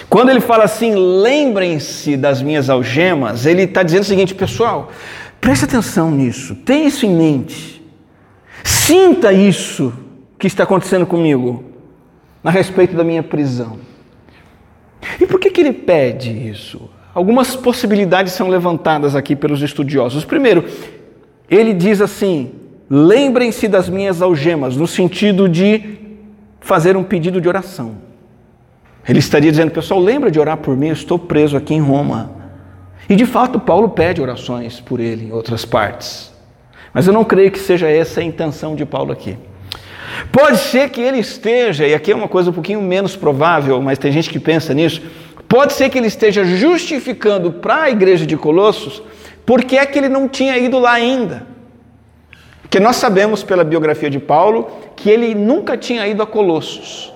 Quando 0.09 0.29
ele 0.29 0.39
fala 0.39 0.63
assim, 0.63 0.93
lembrem-se 0.95 2.15
das 2.15 2.41
minhas 2.41 2.69
algemas, 2.69 3.45
ele 3.45 3.63
está 3.63 3.83
dizendo 3.83 4.03
o 4.03 4.05
seguinte, 4.05 4.35
pessoal, 4.35 4.91
preste 5.41 5.65
atenção 5.65 6.11
nisso, 6.11 6.55
tenha 6.55 6.87
isso 6.87 7.05
em 7.05 7.15
mente. 7.15 7.83
Sinta 8.63 9.33
isso 9.33 9.93
que 10.37 10.47
está 10.47 10.63
acontecendo 10.63 11.05
comigo 11.05 11.63
a 12.43 12.49
respeito 12.51 12.95
da 12.95 13.03
minha 13.03 13.23
prisão. 13.23 13.79
E 15.19 15.25
por 15.25 15.39
que, 15.39 15.49
que 15.49 15.61
ele 15.61 15.73
pede 15.73 16.31
isso? 16.31 16.89
Algumas 17.13 17.55
possibilidades 17.55 18.33
são 18.33 18.49
levantadas 18.49 19.15
aqui 19.15 19.35
pelos 19.35 19.61
estudiosos. 19.61 20.25
Primeiro, 20.25 20.65
ele 21.49 21.73
diz 21.73 22.01
assim: 22.01 22.51
lembrem-se 22.89 23.67
das 23.67 23.87
minhas 23.89 24.21
algemas, 24.21 24.75
no 24.75 24.87
sentido 24.87 25.47
de 25.47 25.97
fazer 26.59 26.97
um 26.97 27.03
pedido 27.03 27.39
de 27.39 27.47
oração. 27.47 27.95
Ele 29.07 29.19
estaria 29.19 29.51
dizendo, 29.51 29.71
pessoal, 29.71 29.99
lembra 29.99 30.31
de 30.31 30.39
orar 30.39 30.57
por 30.57 30.75
mim, 30.75 30.87
eu 30.87 30.93
estou 30.93 31.19
preso 31.19 31.55
aqui 31.55 31.73
em 31.73 31.81
Roma. 31.81 32.31
E 33.07 33.15
de 33.15 33.25
fato, 33.25 33.59
Paulo 33.59 33.89
pede 33.89 34.21
orações 34.21 34.79
por 34.79 34.99
ele 34.99 35.25
em 35.27 35.31
outras 35.31 35.63
partes. 35.63 36.33
Mas 36.93 37.05
eu 37.05 37.13
não 37.13 37.23
creio 37.23 37.51
que 37.51 37.59
seja 37.59 37.87
essa 37.87 38.21
a 38.21 38.23
intenção 38.23 38.75
de 38.75 38.85
Paulo 38.85 39.11
aqui. 39.11 39.37
Pode 40.31 40.57
ser 40.57 40.89
que 40.89 41.01
ele 41.01 41.19
esteja, 41.19 41.85
e 41.85 41.93
aqui 41.93 42.11
é 42.11 42.15
uma 42.15 42.27
coisa 42.27 42.49
um 42.49 42.53
pouquinho 42.53 42.81
menos 42.81 43.15
provável, 43.15 43.81
mas 43.81 43.99
tem 43.99 44.11
gente 44.11 44.29
que 44.29 44.39
pensa 44.39 44.73
nisso. 44.73 45.01
Pode 45.47 45.73
ser 45.73 45.89
que 45.89 45.97
ele 45.97 46.07
esteja 46.07 46.43
justificando 46.43 47.51
para 47.51 47.83
a 47.83 47.89
igreja 47.89 48.25
de 48.25 48.35
Colossos 48.35 49.01
porque 49.45 49.77
é 49.77 49.85
que 49.85 49.97
ele 49.97 50.09
não 50.09 50.27
tinha 50.27 50.57
ido 50.57 50.79
lá 50.79 50.93
ainda. 50.93 51.45
Porque 52.61 52.79
nós 52.79 52.95
sabemos 52.95 53.43
pela 53.43 53.63
biografia 53.63 54.09
de 54.09 54.19
Paulo 54.19 54.69
que 54.95 55.09
ele 55.09 55.35
nunca 55.35 55.77
tinha 55.77 56.07
ido 56.07 56.23
a 56.23 56.25
Colossos, 56.25 57.13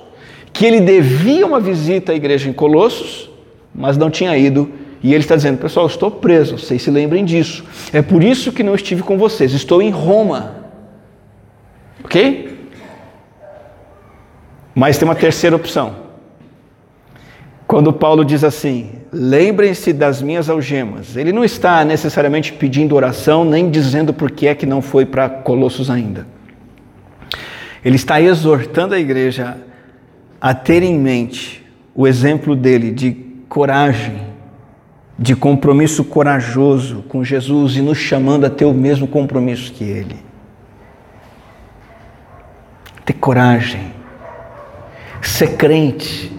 que 0.60 0.66
ele 0.66 0.82
devia 0.82 1.48
uma 1.48 1.62
visita 1.62 2.12
à 2.12 2.16
igreja 2.16 2.50
em 2.50 2.52
Colossos, 2.52 3.30
mas 3.74 3.96
não 3.96 4.10
tinha 4.10 4.38
ido. 4.38 4.70
E 5.02 5.14
ele 5.14 5.24
está 5.24 5.38
dizendo, 5.38 5.58
pessoal, 5.58 5.88
estou 5.88 6.12
preso, 6.12 6.58
vocês 6.58 6.82
se 6.82 6.92
lembrem 6.92 7.24
disso. 7.24 7.64
É 7.94 8.02
por 8.02 8.22
isso 8.22 8.52
que 8.52 8.62
não 8.62 8.76
estive 8.76 9.02
com 9.02 9.18
vocês, 9.18 9.54
estou 9.54 9.82
em 9.82 9.90
Roma. 9.90 10.66
Ok? 12.04 12.60
Mas 14.76 14.98
tem 14.98 15.08
uma 15.08 15.16
terceira 15.16 15.56
opção. 15.56 15.96
Quando 17.66 17.94
Paulo 17.94 18.26
diz 18.26 18.44
assim: 18.44 18.92
lembrem-se 19.14 19.94
das 19.94 20.22
minhas 20.22 20.50
algemas, 20.50 21.16
ele 21.16 21.32
não 21.32 21.46
está 21.46 21.86
necessariamente 21.86 22.52
pedindo 22.52 22.98
oração, 22.98 23.46
nem 23.46 23.72
dizendo 23.72 24.14
por 24.14 24.30
que 24.30 24.46
é 24.46 24.54
que 24.54 24.66
não 24.66 24.82
foi 24.82 25.06
para 25.06 25.30
Colossos 25.30 25.90
ainda. 25.90 26.28
Ele 27.82 27.96
está 27.96 28.20
exortando 28.20 28.94
a 28.94 29.00
igreja 29.00 29.69
a 30.40 30.54
ter 30.54 30.84
em 30.84 30.98
mente 30.98 31.66
o 31.94 32.08
exemplo 32.08 32.56
dele 32.56 32.92
de 32.92 33.12
coragem, 33.48 34.28
de 35.18 35.36
compromisso 35.36 36.04
corajoso 36.04 37.04
com 37.10 37.24
Jesus 37.24 37.76
e 37.76 37.82
nos 37.82 37.98
chamando 37.98 38.46
a 38.46 38.50
ter 38.50 38.66
o 38.66 38.74
mesmo 38.74 39.08
compromisso 39.08 39.72
que 39.74 39.84
ele. 39.84 40.16
Ter 43.06 43.14
coragem 43.14 44.00
Ser 45.22 45.56
crente 45.56 46.32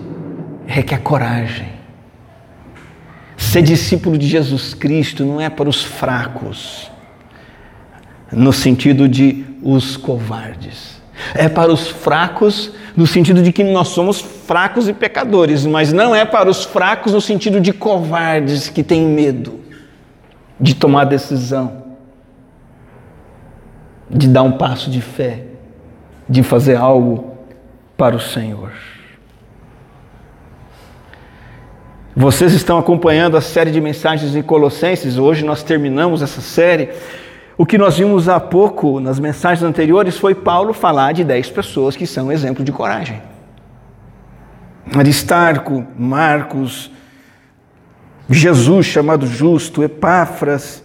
requer 0.67 0.99
coragem. 0.99 1.69
Ser 3.37 3.63
discípulo 3.63 4.17
de 4.17 4.27
Jesus 4.27 4.75
Cristo 4.75 5.25
não 5.25 5.41
é 5.41 5.49
para 5.49 5.69
os 5.69 5.83
fracos, 5.83 6.91
no 8.31 8.53
sentido 8.53 9.09
de 9.09 9.45
os 9.63 9.97
covardes. 9.97 11.01
É 11.35 11.49
para 11.49 11.73
os 11.73 11.89
fracos, 11.89 12.73
no 13.01 13.07
sentido 13.07 13.43
de 13.43 13.51
que 13.51 13.65
nós 13.65 13.89
somos 13.89 14.21
fracos 14.21 14.87
e 14.87 14.93
pecadores, 14.93 15.65
mas 15.65 15.91
não 15.91 16.15
é 16.15 16.27
para 16.27 16.51
os 16.51 16.65
fracos 16.65 17.15
no 17.15 17.21
sentido 17.23 17.59
de 17.59 17.73
covardes 17.73 18.69
que 18.69 18.83
têm 18.83 19.07
medo 19.07 19.59
de 20.61 20.75
tomar 20.75 21.05
decisão, 21.05 21.83
de 24.11 24.29
dar 24.29 24.43
um 24.43 24.53
passo 24.53 24.91
de 24.91 25.01
fé, 25.01 25.45
de 26.29 26.43
fazer 26.43 26.77
algo 26.77 27.39
para 27.97 28.15
o 28.15 28.21
Senhor. 28.21 28.71
Vocês 32.15 32.53
estão 32.53 32.79
acompanhando 32.79 33.35
a 33.35 33.41
série 33.41 33.71
de 33.71 33.81
mensagens 33.81 34.37
em 34.37 34.43
Colossenses. 34.43 35.17
Hoje 35.17 35.43
nós 35.43 35.63
terminamos 35.63 36.21
essa 36.21 36.43
série. 36.43 36.91
O 37.61 37.67
que 37.67 37.77
nós 37.77 37.99
vimos 37.99 38.27
há 38.27 38.41
pouco 38.41 39.01
nas 39.01 39.21
mensagens 39.21 39.63
anteriores 39.63 40.17
foi 40.17 40.35
Paulo 40.35 40.73
falar 40.73 41.13
de 41.13 41.23
dez 41.23 41.51
pessoas 41.51 41.95
que 41.95 42.07
são 42.07 42.33
exemplo 42.33 42.65
de 42.65 42.73
coragem. 42.73 43.21
Aristarco, 44.97 45.87
Marcos, 45.95 46.91
Jesus 48.31 48.87
chamado 48.87 49.27
justo, 49.27 49.83
Epáfras, 49.83 50.83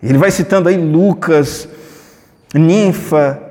ele 0.00 0.16
vai 0.16 0.30
citando 0.30 0.68
aí 0.68 0.76
Lucas, 0.76 1.68
Ninfa, 2.54 3.42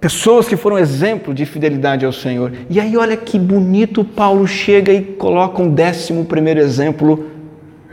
Pessoas 0.00 0.46
que 0.46 0.56
foram 0.56 0.78
exemplo 0.78 1.34
de 1.34 1.44
fidelidade 1.44 2.06
ao 2.06 2.12
Senhor. 2.12 2.52
E 2.70 2.78
aí, 2.78 2.96
olha 2.96 3.16
que 3.16 3.40
bonito, 3.40 4.04
Paulo 4.04 4.46
chega 4.46 4.92
e 4.92 5.02
coloca 5.02 5.60
um 5.60 5.68
décimo 5.68 6.24
primeiro 6.26 6.60
exemplo, 6.60 7.28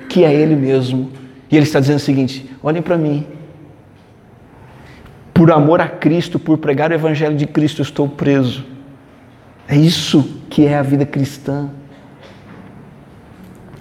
que 0.08 0.24
é 0.24 0.32
ele 0.32 0.56
mesmo. 0.56 1.10
E 1.50 1.56
ele 1.56 1.66
está 1.66 1.80
dizendo 1.80 1.98
o 1.98 2.02
seguinte: 2.02 2.48
olhem 2.62 2.84
para 2.84 2.98
mim. 3.00 3.41
Por 5.42 5.52
amor 5.52 5.82
a 5.82 5.88
Cristo, 5.88 6.38
por 6.38 6.60
pregar 6.60 6.92
o 6.92 6.94
Evangelho 6.94 7.36
de 7.36 7.48
Cristo, 7.48 7.82
estou 7.82 8.08
preso. 8.08 8.64
É 9.68 9.76
isso 9.76 10.40
que 10.52 10.68
é 10.68 10.78
a 10.78 10.84
vida 10.84 11.04
cristã. 11.04 11.72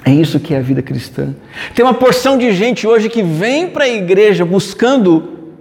É 0.02 0.10
isso 0.10 0.40
que 0.40 0.54
é 0.54 0.56
a 0.56 0.62
vida 0.62 0.80
cristã. 0.80 1.34
Tem 1.74 1.84
uma 1.84 1.92
porção 1.92 2.38
de 2.38 2.50
gente 2.52 2.86
hoje 2.86 3.10
que 3.10 3.22
vem 3.22 3.68
para 3.68 3.84
a 3.84 3.88
igreja 3.90 4.42
buscando 4.42 5.52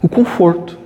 o 0.00 0.08
conforto. 0.08 0.78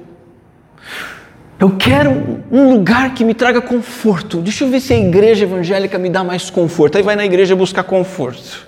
Eu 1.60 1.76
quero 1.78 2.42
um 2.50 2.72
lugar 2.72 3.14
que 3.14 3.24
me 3.24 3.34
traga 3.34 3.60
conforto. 3.60 4.38
Deixa 4.38 4.64
eu 4.64 4.68
ver 4.68 4.80
se 4.80 4.92
a 4.94 4.98
igreja 4.98 5.44
evangélica 5.44 5.96
me 5.96 6.10
dá 6.10 6.24
mais 6.24 6.50
conforto. 6.50 6.98
Aí 6.98 7.04
vai 7.04 7.14
na 7.14 7.24
igreja 7.24 7.54
buscar 7.54 7.84
conforto. 7.84 8.67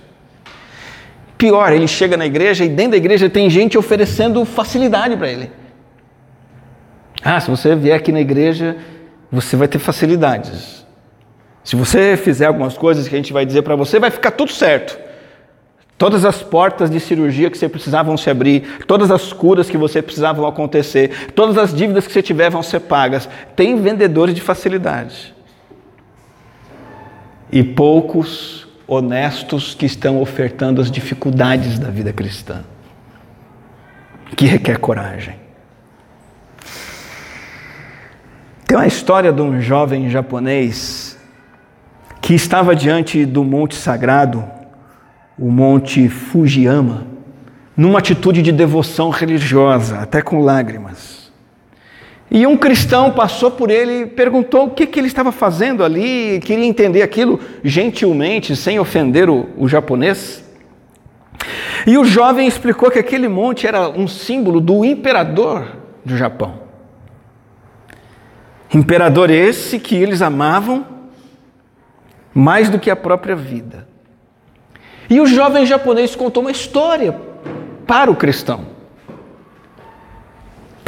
Pior, 1.40 1.72
ele 1.72 1.88
chega 1.88 2.18
na 2.18 2.26
igreja 2.26 2.66
e 2.66 2.68
dentro 2.68 2.90
da 2.90 2.96
igreja 2.98 3.30
tem 3.30 3.48
gente 3.48 3.78
oferecendo 3.78 4.44
facilidade 4.44 5.16
para 5.16 5.26
ele. 5.26 5.50
Ah, 7.24 7.40
se 7.40 7.50
você 7.50 7.74
vier 7.74 7.96
aqui 7.96 8.12
na 8.12 8.20
igreja, 8.20 8.76
você 9.32 9.56
vai 9.56 9.66
ter 9.66 9.78
facilidades. 9.78 10.84
Se 11.64 11.76
você 11.76 12.14
fizer 12.14 12.44
algumas 12.44 12.76
coisas 12.76 13.08
que 13.08 13.14
a 13.14 13.18
gente 13.18 13.32
vai 13.32 13.46
dizer 13.46 13.62
para 13.62 13.74
você, 13.74 13.98
vai 13.98 14.10
ficar 14.10 14.32
tudo 14.32 14.52
certo. 14.52 14.98
Todas 15.96 16.26
as 16.26 16.42
portas 16.42 16.90
de 16.90 17.00
cirurgia 17.00 17.50
que 17.50 17.56
você 17.56 17.70
precisava 17.70 18.08
vão 18.08 18.18
se 18.18 18.28
abrir, 18.28 18.84
todas 18.86 19.10
as 19.10 19.32
curas 19.32 19.70
que 19.70 19.78
você 19.78 20.02
precisava 20.02 20.46
acontecer, 20.46 21.30
todas 21.34 21.56
as 21.56 21.74
dívidas 21.74 22.06
que 22.06 22.12
você 22.12 22.20
tiver 22.20 22.50
vão 22.50 22.62
ser 22.62 22.80
pagas. 22.80 23.26
Tem 23.56 23.80
vendedores 23.80 24.34
de 24.34 24.42
facilidade. 24.42 25.34
E 27.50 27.62
poucos 27.64 28.68
honestos 28.92 29.72
que 29.72 29.86
estão 29.86 30.20
ofertando 30.20 30.80
as 30.80 30.90
dificuldades 30.90 31.78
da 31.78 31.90
vida 31.90 32.12
cristã, 32.12 32.64
que 34.36 34.46
requer 34.46 34.78
coragem. 34.78 35.36
Tem 38.66 38.76
uma 38.76 38.88
história 38.88 39.32
de 39.32 39.40
um 39.40 39.60
jovem 39.60 40.10
japonês 40.10 41.16
que 42.20 42.34
estava 42.34 42.74
diante 42.74 43.24
do 43.24 43.44
Monte 43.44 43.76
Sagrado 43.76 44.44
o 45.38 45.50
Monte 45.50 46.08
Fujiyama, 46.08 47.06
numa 47.76 48.00
atitude 48.00 48.42
de 48.42 48.52
devoção 48.52 49.08
religiosa, 49.08 49.98
até 50.00 50.20
com 50.20 50.40
lágrimas. 50.40 51.19
E 52.30 52.46
um 52.46 52.56
cristão 52.56 53.10
passou 53.10 53.50
por 53.50 53.70
ele 53.70 54.02
e 54.02 54.06
perguntou 54.06 54.66
o 54.66 54.70
que, 54.70 54.86
que 54.86 55.00
ele 55.00 55.08
estava 55.08 55.32
fazendo 55.32 55.82
ali, 55.82 56.38
queria 56.44 56.64
entender 56.64 57.02
aquilo 57.02 57.40
gentilmente, 57.64 58.54
sem 58.54 58.78
ofender 58.78 59.28
o, 59.28 59.48
o 59.56 59.66
japonês. 59.66 60.44
E 61.86 61.98
o 61.98 62.04
jovem 62.04 62.46
explicou 62.46 62.90
que 62.90 63.00
aquele 63.00 63.28
monte 63.28 63.66
era 63.66 63.88
um 63.88 64.06
símbolo 64.06 64.60
do 64.60 64.84
imperador 64.84 65.76
do 66.04 66.16
Japão. 66.16 66.60
Imperador 68.72 69.28
esse 69.30 69.80
que 69.80 69.96
eles 69.96 70.22
amavam 70.22 70.86
mais 72.32 72.68
do 72.68 72.78
que 72.78 72.90
a 72.90 72.96
própria 72.96 73.34
vida. 73.34 73.88
E 75.08 75.20
o 75.20 75.26
jovem 75.26 75.66
japonês 75.66 76.14
contou 76.14 76.42
uma 76.42 76.52
história 76.52 77.18
para 77.88 78.08
o 78.08 78.14
cristão. 78.14 78.69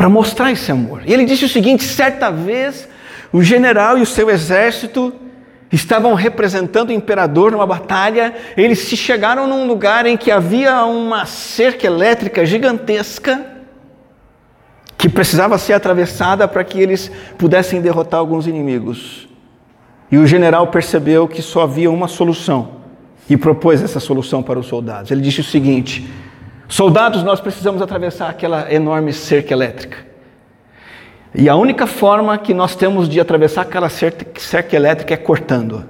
Para 0.03 0.09
mostrar 0.09 0.51
esse 0.51 0.73
amor. 0.73 1.03
E 1.07 1.13
ele 1.13 1.25
disse 1.25 1.45
o 1.45 1.49
seguinte: 1.49 1.85
certa 1.85 2.29
vez, 2.29 2.89
o 3.33 3.41
general 3.41 3.97
e 3.97 4.03
o 4.03 4.07
seu 4.07 4.29
exército 4.29 5.13
estavam 5.71 6.13
representando 6.15 6.89
o 6.89 6.93
imperador 6.93 7.53
numa 7.53 7.65
batalha. 7.65 8.35
Eles 8.57 8.81
se 8.81 8.97
chegaram 8.97 9.47
num 9.47 9.65
lugar 9.65 10.05
em 10.05 10.17
que 10.17 10.33
havia 10.33 10.85
uma 10.87 11.25
cerca 11.25 11.87
elétrica 11.87 12.45
gigantesca 12.45 13.47
que 14.99 15.09
precisava 15.09 15.57
ser 15.57 15.75
atravessada 15.75 16.49
para 16.49 16.65
que 16.65 16.81
eles 16.81 17.09
pudessem 17.39 17.81
derrotar 17.81 18.19
alguns 18.19 18.49
inimigos. 18.49 19.29
E 20.11 20.19
o 20.19 20.27
general 20.27 20.67
percebeu 20.67 21.29
que 21.29 21.41
só 21.41 21.63
havia 21.63 21.89
uma 21.89 22.09
solução 22.09 22.83
e 23.31 23.37
propôs 23.37 23.81
essa 23.81 24.01
solução 24.01 24.43
para 24.43 24.59
os 24.59 24.67
soldados. 24.67 25.13
Ele 25.13 25.21
disse 25.21 25.43
o 25.43 25.45
seguinte: 25.45 26.11
Soldados, 26.73 27.23
nós 27.23 27.39
precisamos 27.39 27.83
atravessar 27.83 28.31
aquela 28.31 28.73
enorme 28.73 29.13
cerca 29.13 29.53
elétrica. 29.53 29.99
E 31.35 31.47
a 31.47 31.55
única 31.55 31.87
forma 31.87 32.39
que 32.39 32.55
nós 32.55 32.75
temos 32.75 33.11
de 33.11 33.21
atravessar 33.21 33.61
aquela 33.61 33.91
cerca 33.91 34.75
elétrica 34.75 35.13
é 35.13 35.19
cortando. 35.19 35.85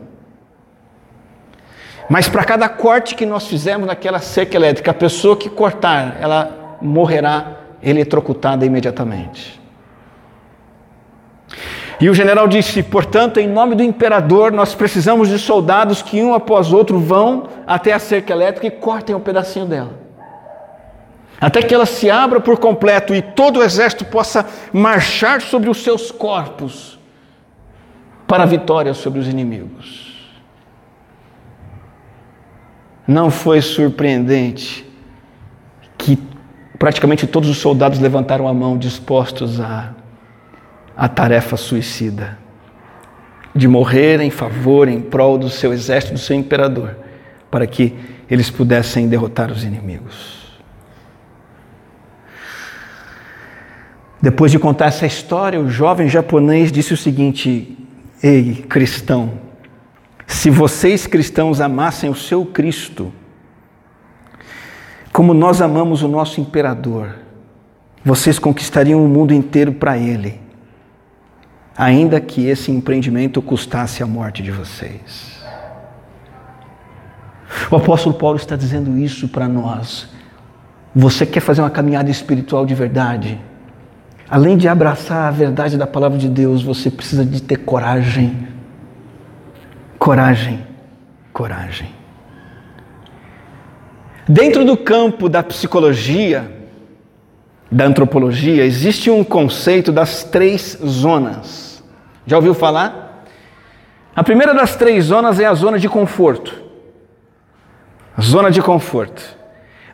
Mas 2.10 2.28
para 2.28 2.42
cada 2.42 2.68
corte 2.68 3.14
que 3.14 3.24
nós 3.24 3.46
fizermos 3.46 3.86
naquela 3.86 4.18
cerca 4.18 4.56
elétrica, 4.56 4.90
a 4.90 4.94
pessoa 4.94 5.36
que 5.36 5.48
cortar, 5.48 6.16
ela 6.20 6.76
morrerá 6.82 7.60
eletrocutada 7.80 8.66
imediatamente. 8.66 9.62
E 12.00 12.10
o 12.10 12.14
general 12.14 12.48
disse: 12.48 12.82
portanto, 12.82 13.38
em 13.38 13.46
nome 13.46 13.76
do 13.76 13.84
imperador, 13.84 14.50
nós 14.50 14.74
precisamos 14.74 15.28
de 15.28 15.38
soldados 15.38 16.02
que 16.02 16.20
um 16.20 16.34
após 16.34 16.72
outro 16.72 16.98
vão 16.98 17.48
até 17.68 17.92
a 17.92 18.00
cerca 18.00 18.32
elétrica 18.32 18.66
e 18.66 18.70
cortem 18.72 19.14
um 19.14 19.20
pedacinho 19.20 19.66
dela. 19.66 20.01
Até 21.42 21.60
que 21.60 21.74
ela 21.74 21.84
se 21.84 22.08
abra 22.08 22.40
por 22.40 22.58
completo 22.58 23.12
e 23.12 23.20
todo 23.20 23.58
o 23.58 23.62
exército 23.64 24.04
possa 24.04 24.48
marchar 24.72 25.42
sobre 25.42 25.68
os 25.68 25.82
seus 25.82 26.12
corpos 26.12 26.96
para 28.28 28.44
a 28.44 28.46
vitória 28.46 28.94
sobre 28.94 29.18
os 29.18 29.26
inimigos. 29.26 30.12
Não 33.06 33.28
foi 33.28 33.60
surpreendente 33.60 34.88
que 35.98 36.16
praticamente 36.78 37.26
todos 37.26 37.50
os 37.50 37.58
soldados 37.58 37.98
levantaram 37.98 38.46
a 38.46 38.54
mão 38.54 38.78
dispostos 38.78 39.60
a 39.60 39.94
a 40.96 41.08
tarefa 41.08 41.56
suicida 41.56 42.38
de 43.54 43.68
morrer 43.68 44.20
em 44.20 44.30
favor, 44.30 44.88
em 44.88 45.00
prol 45.00 45.36
do 45.36 45.50
seu 45.50 45.72
exército, 45.72 46.14
do 46.14 46.18
seu 46.18 46.36
imperador, 46.36 46.96
para 47.50 47.66
que 47.66 47.94
eles 48.30 48.50
pudessem 48.50 49.08
derrotar 49.08 49.50
os 49.50 49.62
inimigos. 49.62 50.41
Depois 54.22 54.52
de 54.52 54.58
contar 54.58 54.86
essa 54.86 55.04
história, 55.04 55.60
o 55.60 55.68
jovem 55.68 56.08
japonês 56.08 56.70
disse 56.72 56.94
o 56.94 56.96
seguinte: 56.96 57.76
Ei, 58.22 58.64
cristão, 58.68 59.32
se 60.26 60.48
vocês 60.48 61.06
cristãos 61.06 61.60
amassem 61.60 62.08
o 62.08 62.14
seu 62.14 62.46
Cristo, 62.46 63.12
como 65.12 65.34
nós 65.34 65.60
amamos 65.60 66.02
o 66.02 66.08
nosso 66.08 66.40
imperador, 66.40 67.16
vocês 68.04 68.38
conquistariam 68.38 69.04
o 69.04 69.08
mundo 69.08 69.34
inteiro 69.34 69.72
para 69.72 69.98
ele 69.98 70.40
ainda 71.76 72.20
que 72.20 72.46
esse 72.46 72.70
empreendimento 72.70 73.40
custasse 73.40 74.02
a 74.02 74.06
morte 74.06 74.42
de 74.42 74.50
vocês. 74.50 75.40
O 77.70 77.76
apóstolo 77.76 78.14
Paulo 78.14 78.36
está 78.36 78.56
dizendo 78.56 78.98
isso 78.98 79.28
para 79.28 79.48
nós. 79.48 80.08
Você 80.94 81.24
quer 81.24 81.40
fazer 81.40 81.62
uma 81.62 81.70
caminhada 81.70 82.10
espiritual 82.10 82.66
de 82.66 82.74
verdade? 82.74 83.40
Além 84.32 84.56
de 84.56 84.66
abraçar 84.66 85.28
a 85.28 85.30
verdade 85.30 85.76
da 85.76 85.86
palavra 85.86 86.16
de 86.16 86.26
Deus, 86.26 86.62
você 86.62 86.90
precisa 86.90 87.22
de 87.22 87.42
ter 87.42 87.58
coragem. 87.58 88.48
Coragem, 89.98 90.66
coragem. 91.34 91.90
Dentro 94.26 94.64
do 94.64 94.74
campo 94.74 95.28
da 95.28 95.42
psicologia, 95.42 96.50
da 97.70 97.84
antropologia, 97.84 98.64
existe 98.64 99.10
um 99.10 99.22
conceito 99.22 99.92
das 99.92 100.24
três 100.24 100.78
zonas. 100.82 101.84
Já 102.26 102.36
ouviu 102.36 102.54
falar? 102.54 103.26
A 104.16 104.24
primeira 104.24 104.54
das 104.54 104.74
três 104.76 105.04
zonas 105.04 105.38
é 105.40 105.44
a 105.44 105.52
zona 105.52 105.78
de 105.78 105.90
conforto. 105.90 106.54
Zona 108.18 108.50
de 108.50 108.62
conforto. 108.62 109.22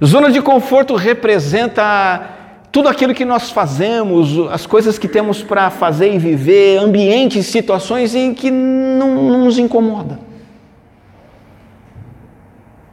Zona 0.01 0.31
de 0.31 0.40
conforto 0.40 0.94
representa 0.94 2.38
tudo 2.70 2.88
aquilo 2.88 3.14
que 3.14 3.24
nós 3.24 3.50
fazemos, 3.50 4.38
as 4.50 4.66
coisas 4.66 4.98
que 4.98 5.09
temos 5.09 5.42
para 5.42 5.70
fazer 5.70 6.14
e 6.14 6.18
viver, 6.18 6.78
ambientes, 6.78 7.46
situações 7.46 8.14
em 8.14 8.35
que 8.35 8.50
não, 8.50 9.14
não 9.22 9.44
nos 9.44 9.59
incomoda. 9.59 10.18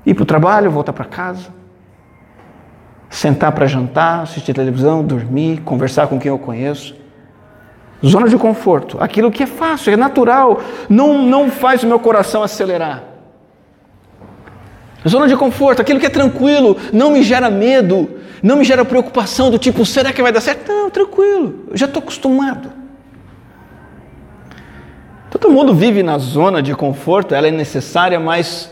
Ir 0.06 0.14
para 0.14 0.24
o 0.24 0.26
trabalho, 0.26 0.72
voltar 0.72 0.94
para 0.94 1.06
casa 1.06 1.56
sentar 3.16 3.52
para 3.54 3.66
jantar, 3.66 4.24
assistir 4.24 4.54
televisão, 4.54 5.04
dormir, 5.04 5.62
conversar 5.62 6.08
com 6.08 6.20
quem 6.20 6.30
eu 6.30 6.38
conheço. 6.38 6.96
Zona 8.06 8.28
de 8.28 8.38
conforto, 8.38 8.98
aquilo 9.00 9.32
que 9.32 9.44
é 9.44 9.48
fácil, 9.48 9.94
é 9.94 9.96
natural, 9.96 10.62
não, 10.90 11.24
não 11.24 11.50
faz 11.50 11.82
o 11.82 11.88
meu 11.88 11.98
coração 11.98 12.44
acelerar. 12.44 13.04
Zona 15.08 15.28
de 15.28 15.36
conforto, 15.36 15.82
aquilo 15.82 16.00
que 16.00 16.06
é 16.06 16.10
tranquilo, 16.10 16.78
não 16.92 17.12
me 17.12 17.22
gera 17.22 17.50
medo, 17.50 18.10
não 18.42 18.58
me 18.58 18.64
gera 18.64 18.84
preocupação 18.84 19.52
do 19.52 19.58
tipo, 19.58 19.86
será 19.86 20.12
que 20.12 20.22
vai 20.22 20.32
dar 20.32 20.42
certo? 20.42 20.68
Não, 20.68 20.90
tranquilo, 20.90 21.66
eu 21.70 21.78
já 21.78 21.86
estou 21.86 22.02
acostumado. 22.02 22.72
Todo 25.30 25.52
mundo 25.52 25.74
vive 25.74 26.02
na 26.02 26.18
zona 26.18 26.62
de 26.62 26.74
conforto, 26.74 27.36
ela 27.36 27.48
é 27.48 27.52
necessária, 27.52 28.20
mas 28.20 28.72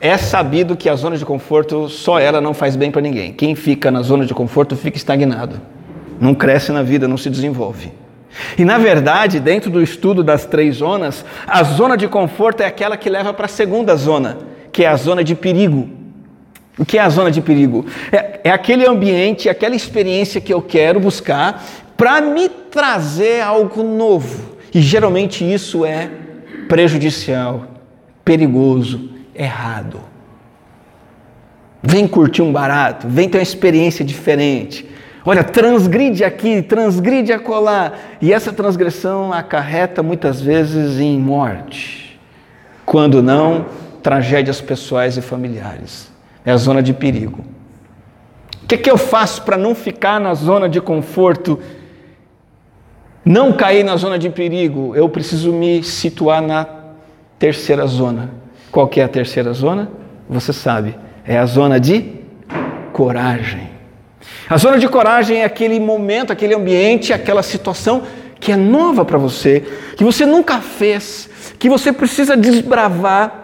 é 0.00 0.18
sabido 0.18 0.76
que 0.76 0.88
a 0.88 0.96
zona 0.96 1.16
de 1.16 1.24
conforto, 1.24 1.88
só 1.88 2.18
ela 2.18 2.40
não 2.40 2.52
faz 2.52 2.76
bem 2.76 2.90
para 2.90 3.00
ninguém. 3.00 3.32
Quem 3.32 3.54
fica 3.54 3.90
na 3.90 4.02
zona 4.02 4.26
de 4.26 4.34
conforto 4.34 4.76
fica 4.76 4.96
estagnado. 4.96 5.60
Não 6.20 6.34
cresce 6.34 6.72
na 6.72 6.82
vida, 6.82 7.08
não 7.08 7.16
se 7.16 7.30
desenvolve. 7.30 7.92
E 8.58 8.64
na 8.64 8.76
verdade, 8.76 9.40
dentro 9.40 9.70
do 9.70 9.80
estudo 9.80 10.22
das 10.22 10.44
três 10.44 10.76
zonas, 10.76 11.24
a 11.46 11.62
zona 11.62 11.96
de 11.96 12.08
conforto 12.08 12.62
é 12.62 12.66
aquela 12.66 12.96
que 12.96 13.08
leva 13.08 13.32
para 13.32 13.46
a 13.46 13.48
segunda 13.48 13.96
zona, 13.96 14.36
que 14.74 14.82
é 14.82 14.88
a 14.88 14.96
zona 14.96 15.22
de 15.22 15.36
perigo. 15.36 15.88
O 16.76 16.84
que 16.84 16.98
é 16.98 17.00
a 17.00 17.08
zona 17.08 17.30
de 17.30 17.40
perigo? 17.40 17.86
É, 18.10 18.40
é 18.42 18.50
aquele 18.50 18.84
ambiente, 18.84 19.48
aquela 19.48 19.76
experiência 19.76 20.40
que 20.40 20.52
eu 20.52 20.60
quero 20.60 20.98
buscar 20.98 21.64
para 21.96 22.20
me 22.20 22.48
trazer 22.48 23.40
algo 23.40 23.84
novo. 23.84 24.56
E 24.74 24.80
geralmente 24.80 25.44
isso 25.44 25.84
é 25.84 26.10
prejudicial, 26.68 27.68
perigoso, 28.24 29.10
errado. 29.32 30.00
Vem 31.80 32.08
curtir 32.08 32.42
um 32.42 32.50
barato, 32.50 33.06
vem 33.06 33.28
ter 33.28 33.38
uma 33.38 33.44
experiência 33.44 34.04
diferente. 34.04 34.88
Olha, 35.24 35.44
transgride 35.44 36.24
aqui, 36.24 36.62
transgride 36.62 37.32
acolá. 37.32 37.92
E 38.20 38.32
essa 38.32 38.52
transgressão 38.52 39.32
acarreta 39.32 40.02
muitas 40.02 40.40
vezes 40.40 40.98
em 40.98 41.16
morte. 41.16 42.18
Quando 42.84 43.22
não, 43.22 43.66
tragédias 44.04 44.60
pessoais 44.60 45.16
e 45.16 45.22
familiares. 45.22 46.12
É 46.44 46.52
a 46.52 46.56
zona 46.58 46.82
de 46.82 46.92
perigo. 46.92 47.42
O 48.62 48.66
que, 48.66 48.76
que 48.76 48.90
eu 48.90 48.98
faço 48.98 49.42
para 49.42 49.56
não 49.56 49.74
ficar 49.74 50.20
na 50.20 50.34
zona 50.34 50.68
de 50.68 50.78
conforto? 50.78 51.58
Não 53.24 53.54
cair 53.54 53.82
na 53.82 53.96
zona 53.96 54.18
de 54.18 54.28
perigo? 54.28 54.94
Eu 54.94 55.08
preciso 55.08 55.54
me 55.54 55.82
situar 55.82 56.42
na 56.42 56.66
terceira 57.38 57.86
zona, 57.86 58.30
qual 58.70 58.86
que 58.86 59.00
é 59.00 59.04
a 59.04 59.08
terceira 59.08 59.54
zona? 59.54 59.90
Você 60.28 60.52
sabe, 60.52 60.96
é 61.26 61.38
a 61.38 61.46
zona 61.46 61.80
de 61.80 62.20
coragem. 62.92 63.70
A 64.48 64.58
zona 64.58 64.78
de 64.78 64.86
coragem 64.86 65.38
é 65.38 65.44
aquele 65.44 65.80
momento, 65.80 66.30
aquele 66.30 66.54
ambiente, 66.54 67.10
aquela 67.10 67.42
situação 67.42 68.02
que 68.38 68.52
é 68.52 68.56
nova 68.56 69.02
para 69.02 69.16
você, 69.16 69.64
que 69.96 70.04
você 70.04 70.26
nunca 70.26 70.60
fez, 70.60 71.30
que 71.58 71.70
você 71.70 71.90
precisa 71.90 72.36
desbravar, 72.36 73.43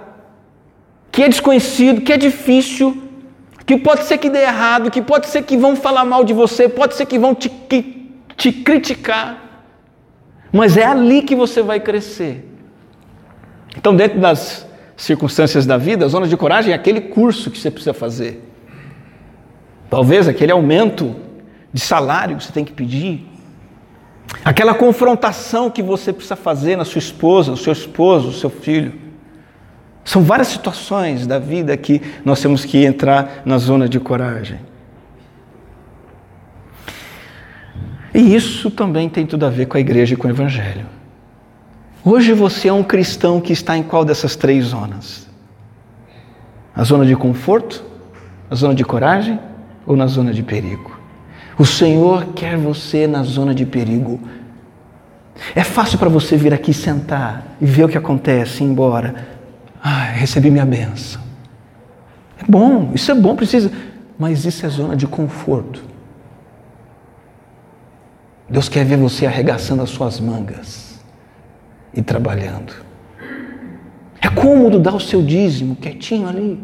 que 1.20 1.24
é 1.24 1.28
desconhecido, 1.28 2.00
que 2.00 2.14
é 2.14 2.16
difícil, 2.16 3.02
que 3.66 3.76
pode 3.76 4.04
ser 4.04 4.16
que 4.16 4.30
dê 4.30 4.38
errado, 4.38 4.90
que 4.90 5.02
pode 5.02 5.26
ser 5.26 5.42
que 5.42 5.54
vão 5.54 5.76
falar 5.76 6.02
mal 6.02 6.24
de 6.24 6.32
você, 6.32 6.66
pode 6.66 6.94
ser 6.94 7.04
que 7.04 7.18
vão 7.18 7.34
te, 7.34 7.50
que, 7.50 8.10
te 8.38 8.50
criticar, 8.50 9.68
mas 10.50 10.78
é 10.78 10.84
ali 10.86 11.20
que 11.20 11.36
você 11.36 11.62
vai 11.62 11.78
crescer. 11.78 12.48
Então, 13.76 13.94
dentro 13.94 14.18
das 14.18 14.66
circunstâncias 14.96 15.66
da 15.66 15.76
vida, 15.76 16.06
a 16.06 16.08
zona 16.08 16.26
de 16.26 16.34
coragem 16.38 16.72
é 16.72 16.74
aquele 16.74 17.02
curso 17.02 17.50
que 17.50 17.58
você 17.58 17.70
precisa 17.70 17.92
fazer. 17.92 18.42
Talvez 19.90 20.26
aquele 20.26 20.52
aumento 20.52 21.14
de 21.70 21.82
salário 21.82 22.38
que 22.38 22.44
você 22.44 22.52
tem 22.52 22.64
que 22.64 22.72
pedir. 22.72 23.28
Aquela 24.42 24.72
confrontação 24.72 25.68
que 25.68 25.82
você 25.82 26.14
precisa 26.14 26.34
fazer 26.34 26.76
na 26.76 26.86
sua 26.86 26.98
esposa, 26.98 27.50
no 27.50 27.58
seu 27.58 27.74
esposo, 27.74 28.28
no 28.28 28.32
seu 28.32 28.48
filho. 28.48 28.94
São 30.04 30.22
várias 30.22 30.48
situações 30.48 31.26
da 31.26 31.38
vida 31.38 31.76
que 31.76 32.00
nós 32.24 32.40
temos 32.40 32.64
que 32.64 32.84
entrar 32.84 33.42
na 33.44 33.58
zona 33.58 33.88
de 33.88 34.00
coragem. 34.00 34.58
E 38.14 38.34
isso 38.34 38.70
também 38.70 39.08
tem 39.08 39.24
tudo 39.24 39.46
a 39.46 39.50
ver 39.50 39.66
com 39.66 39.76
a 39.76 39.80
igreja 39.80 40.14
e 40.14 40.16
com 40.16 40.26
o 40.26 40.30
evangelho. 40.30 40.86
Hoje 42.04 42.32
você 42.32 42.68
é 42.68 42.72
um 42.72 42.82
cristão 42.82 43.40
que 43.40 43.52
está 43.52 43.76
em 43.76 43.82
qual 43.82 44.04
dessas 44.04 44.34
três 44.34 44.66
zonas? 44.66 45.28
A 46.74 46.82
zona 46.82 47.04
de 47.04 47.14
conforto? 47.14 47.84
A 48.50 48.54
zona 48.54 48.74
de 48.74 48.84
coragem? 48.84 49.38
Ou 49.86 49.96
na 49.96 50.06
zona 50.06 50.32
de 50.32 50.42
perigo? 50.42 50.98
O 51.58 51.66
Senhor 51.66 52.32
quer 52.34 52.56
você 52.56 53.06
na 53.06 53.22
zona 53.22 53.54
de 53.54 53.66
perigo. 53.66 54.18
É 55.54 55.62
fácil 55.62 55.98
para 55.98 56.08
você 56.08 56.36
vir 56.36 56.54
aqui 56.54 56.72
sentar 56.72 57.56
e 57.60 57.66
ver 57.66 57.84
o 57.84 57.88
que 57.88 57.98
acontece 57.98 58.64
embora. 58.64 59.39
Ah, 59.82 60.04
recebi 60.04 60.50
minha 60.50 60.66
benção. 60.66 61.22
É 62.38 62.50
bom, 62.50 62.92
isso 62.94 63.10
é 63.10 63.14
bom, 63.14 63.34
precisa. 63.34 63.70
Mas 64.18 64.44
isso 64.44 64.64
é 64.66 64.68
zona 64.68 64.94
de 64.94 65.06
conforto. 65.06 65.82
Deus 68.48 68.68
quer 68.68 68.84
ver 68.84 68.96
você 68.96 69.26
arregaçando 69.26 69.82
as 69.82 69.90
suas 69.90 70.18
mangas 70.20 71.00
e 71.94 72.02
trabalhando. 72.02 72.74
É 74.20 74.28
cômodo 74.28 74.78
dar 74.78 74.94
o 74.94 75.00
seu 75.00 75.22
dízimo 75.22 75.76
quietinho 75.76 76.28
ali. 76.28 76.62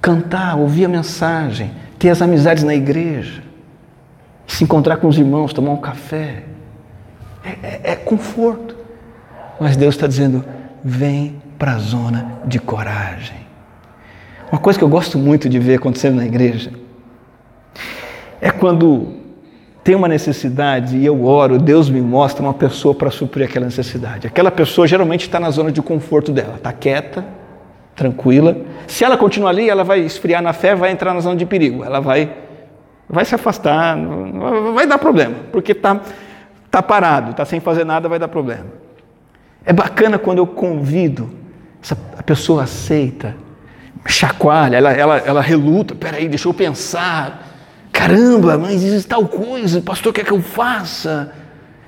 Cantar, 0.00 0.56
ouvir 0.56 0.84
a 0.84 0.88
mensagem, 0.88 1.72
ter 1.98 2.10
as 2.10 2.22
amizades 2.22 2.62
na 2.62 2.74
igreja, 2.74 3.42
se 4.46 4.62
encontrar 4.62 4.98
com 4.98 5.08
os 5.08 5.18
irmãos, 5.18 5.52
tomar 5.52 5.72
um 5.72 5.80
café. 5.80 6.44
É, 7.42 7.50
é, 7.50 7.80
é 7.92 7.96
conforto. 7.96 8.65
Mas 9.60 9.76
Deus 9.76 9.94
está 9.94 10.06
dizendo: 10.06 10.44
vem 10.84 11.42
para 11.58 11.72
a 11.72 11.78
zona 11.78 12.40
de 12.44 12.58
coragem. 12.58 13.46
Uma 14.50 14.60
coisa 14.60 14.78
que 14.78 14.84
eu 14.84 14.88
gosto 14.88 15.18
muito 15.18 15.48
de 15.48 15.58
ver 15.58 15.76
acontecendo 15.76 16.16
na 16.16 16.24
igreja 16.24 16.70
é 18.40 18.50
quando 18.50 19.14
tem 19.82 19.94
uma 19.94 20.08
necessidade 20.08 20.96
e 20.96 21.06
eu 21.06 21.24
oro, 21.24 21.58
Deus 21.58 21.88
me 21.88 22.00
mostra 22.00 22.42
uma 22.42 22.54
pessoa 22.54 22.94
para 22.94 23.10
suprir 23.10 23.46
aquela 23.46 23.66
necessidade. 23.66 24.26
Aquela 24.26 24.50
pessoa 24.50 24.86
geralmente 24.86 25.22
está 25.22 25.38
na 25.38 25.50
zona 25.50 25.70
de 25.70 25.80
conforto 25.80 26.32
dela, 26.32 26.54
está 26.56 26.72
quieta, 26.72 27.24
tranquila. 27.94 28.56
Se 28.86 29.04
ela 29.04 29.16
continuar 29.16 29.50
ali, 29.50 29.70
ela 29.70 29.84
vai 29.84 30.00
esfriar 30.00 30.42
na 30.42 30.52
fé, 30.52 30.74
vai 30.74 30.90
entrar 30.90 31.14
na 31.14 31.20
zona 31.20 31.36
de 31.36 31.46
perigo. 31.46 31.84
Ela 31.84 32.00
vai, 32.00 32.30
vai 33.08 33.24
se 33.24 33.34
afastar, 33.34 33.96
vai 34.74 34.86
dar 34.86 34.98
problema, 34.98 35.36
porque 35.50 35.72
está 35.72 36.00
tá 36.70 36.82
parado, 36.82 37.30
está 37.30 37.44
sem 37.44 37.60
fazer 37.60 37.84
nada, 37.84 38.08
vai 38.08 38.18
dar 38.18 38.28
problema. 38.28 38.85
É 39.66 39.72
bacana 39.72 40.16
quando 40.16 40.38
eu 40.38 40.46
convido, 40.46 41.28
essa, 41.82 41.98
a 42.16 42.22
pessoa 42.22 42.62
aceita, 42.62 43.34
chacoalha, 44.06 44.76
ela, 44.76 44.92
ela, 44.92 45.18
ela 45.18 45.40
reluta, 45.42 45.92
peraí, 45.92 46.28
deixa 46.28 46.48
eu 46.48 46.54
pensar. 46.54 47.42
Caramba, 47.92 48.56
mas 48.56 48.84
isso 48.84 49.08
tal 49.08 49.26
coisa, 49.26 49.80
o 49.80 49.82
pastor 49.82 50.12
quer 50.12 50.24
que 50.24 50.30
eu 50.30 50.40
faça. 50.40 51.32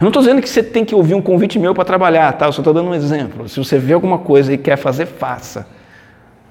Eu 0.01 0.05
não 0.05 0.09
estou 0.09 0.23
dizendo 0.23 0.43
que 0.43 0.49
você 0.49 0.63
tem 0.63 0.85
que 0.85 0.95
ouvir 0.95 1.15
um 1.15 1.23
convite 1.23 1.57
meu 1.57 1.73
para 1.73 1.85
trabalhar, 1.85 2.33
tá? 2.33 2.47
Eu 2.47 2.53
só 2.53 2.61
estou 2.61 2.75
dando 2.75 2.91
um 2.91 2.95
exemplo. 2.95 3.49
Se 3.49 3.59
você 3.59 3.79
vê 3.79 3.93
alguma 3.93 4.19
coisa 4.19 4.53
e 4.53 4.59
quer 4.59 4.77
fazer, 4.77 5.07
faça. 5.07 5.67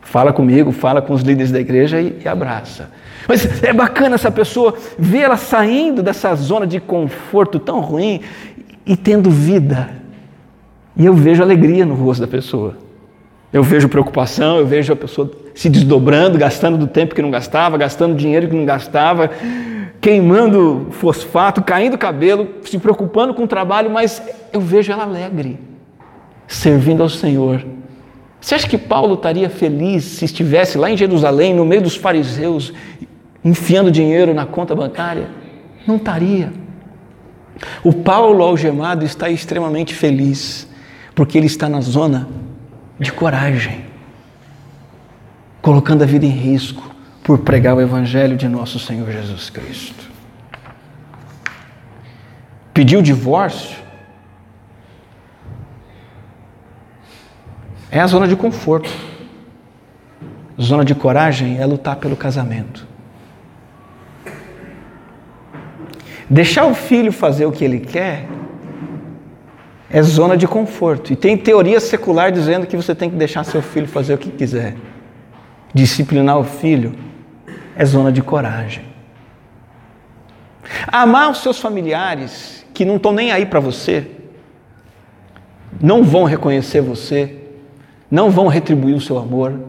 Fala 0.01 0.31
comigo, 0.31 0.71
fala 0.71 1.01
com 1.01 1.13
os 1.13 1.21
líderes 1.21 1.51
da 1.51 1.59
igreja 1.59 1.99
e, 1.99 2.21
e 2.23 2.27
abraça. 2.27 2.89
Mas 3.27 3.61
é 3.61 3.73
bacana 3.73 4.15
essa 4.15 4.31
pessoa 4.31 4.73
ver 4.97 5.19
ela 5.19 5.35
saindo 5.35 6.01
dessa 6.01 6.33
zona 6.35 6.65
de 6.65 6.79
conforto 6.79 7.59
tão 7.59 7.81
ruim 7.81 8.21
e 8.85 8.95
tendo 8.95 9.29
vida. 9.29 9.89
E 10.97 11.05
eu 11.05 11.13
vejo 11.13 11.43
alegria 11.43 11.85
no 11.85 11.93
rosto 11.93 12.21
da 12.21 12.27
pessoa. 12.27 12.75
Eu 13.53 13.63
vejo 13.63 13.87
preocupação, 13.87 14.57
eu 14.57 14.65
vejo 14.65 14.91
a 14.91 14.95
pessoa 14.95 15.31
se 15.53 15.69
desdobrando, 15.69 16.37
gastando 16.37 16.77
do 16.77 16.87
tempo 16.87 17.15
que 17.15 17.21
não 17.21 17.31
gastava, 17.31 17.77
gastando 17.77 18.15
dinheiro 18.15 18.47
que 18.47 18.55
não 18.55 18.65
gastava, 18.65 19.29
queimando 20.01 20.87
fosfato, 20.91 21.61
caindo 21.63 21.97
cabelo, 21.97 22.47
se 22.63 22.77
preocupando 22.77 23.33
com 23.33 23.43
o 23.43 23.47
trabalho, 23.47 23.89
mas 23.89 24.21
eu 24.51 24.59
vejo 24.59 24.91
ela 24.91 25.03
alegre, 25.03 25.59
servindo 26.47 27.01
ao 27.01 27.09
Senhor. 27.09 27.63
Você 28.39 28.55
acha 28.55 28.67
que 28.67 28.77
Paulo 28.77 29.15
estaria 29.15 29.49
feliz 29.49 30.03
se 30.03 30.25
estivesse 30.25 30.77
lá 30.77 30.89
em 30.89 30.97
Jerusalém, 30.97 31.53
no 31.53 31.65
meio 31.65 31.81
dos 31.81 31.95
fariseus, 31.95 32.73
enfiando 33.43 33.91
dinheiro 33.91 34.33
na 34.33 34.45
conta 34.45 34.75
bancária? 34.75 35.27
Não 35.87 35.95
estaria. 35.95 36.51
O 37.83 37.93
Paulo 37.93 38.43
algemado 38.43 39.03
está 39.03 39.29
extremamente 39.29 39.93
feliz, 39.93 40.67
porque 41.17 41.35
ele 41.35 41.47
está 41.47 41.67
na 41.67 41.81
zona 41.81 42.29
de 42.99 43.11
coragem, 43.11 43.85
colocando 45.63 46.03
a 46.03 46.05
vida 46.05 46.27
em 46.27 46.29
risco 46.29 46.93
por 47.23 47.39
pregar 47.39 47.75
o 47.75 47.81
Evangelho 47.81 48.37
de 48.37 48.47
nosso 48.47 48.77
Senhor 48.77 49.11
Jesus 49.11 49.49
Cristo. 49.49 50.11
Pediu 52.71 53.01
divórcio? 53.01 53.79
É 57.89 57.99
a 57.99 58.05
zona 58.05 58.27
de 58.27 58.35
conforto. 58.35 58.91
Zona 60.61 60.85
de 60.85 60.93
coragem 60.93 61.57
é 61.57 61.65
lutar 61.65 61.95
pelo 61.95 62.15
casamento. 62.15 62.85
Deixar 66.29 66.65
o 66.67 66.75
filho 66.75 67.11
fazer 67.11 67.47
o 67.47 67.51
que 67.51 67.65
ele 67.65 67.79
quer 67.79 68.36
é 69.89 70.01
zona 70.01 70.35
de 70.35 70.47
conforto. 70.47 71.13
E 71.13 71.15
tem 71.15 71.37
teoria 71.37 71.79
secular 71.79 72.31
dizendo 72.31 72.67
que 72.67 72.75
você 72.75 72.93
tem 72.93 73.09
que 73.09 73.15
deixar 73.15 73.43
seu 73.43 73.61
filho 73.61 73.87
fazer 73.87 74.13
o 74.13 74.17
que 74.17 74.29
quiser. 74.29 74.75
Disciplinar 75.73 76.37
o 76.37 76.43
filho 76.43 76.93
é 77.75 77.85
zona 77.85 78.11
de 78.11 78.21
coragem. 78.21 78.85
Amar 80.87 81.29
os 81.31 81.39
seus 81.39 81.59
familiares 81.59 82.65
que 82.73 82.83
não 82.83 82.97
estão 82.97 83.11
nem 83.11 83.31
aí 83.31 83.45
para 83.45 83.59
você, 83.59 84.11
não 85.81 86.03
vão 86.03 86.25
reconhecer 86.25 86.81
você, 86.81 87.37
não 88.09 88.29
vão 88.29 88.47
retribuir 88.47 88.95
o 88.95 89.01
seu 89.01 89.17
amor, 89.17 89.59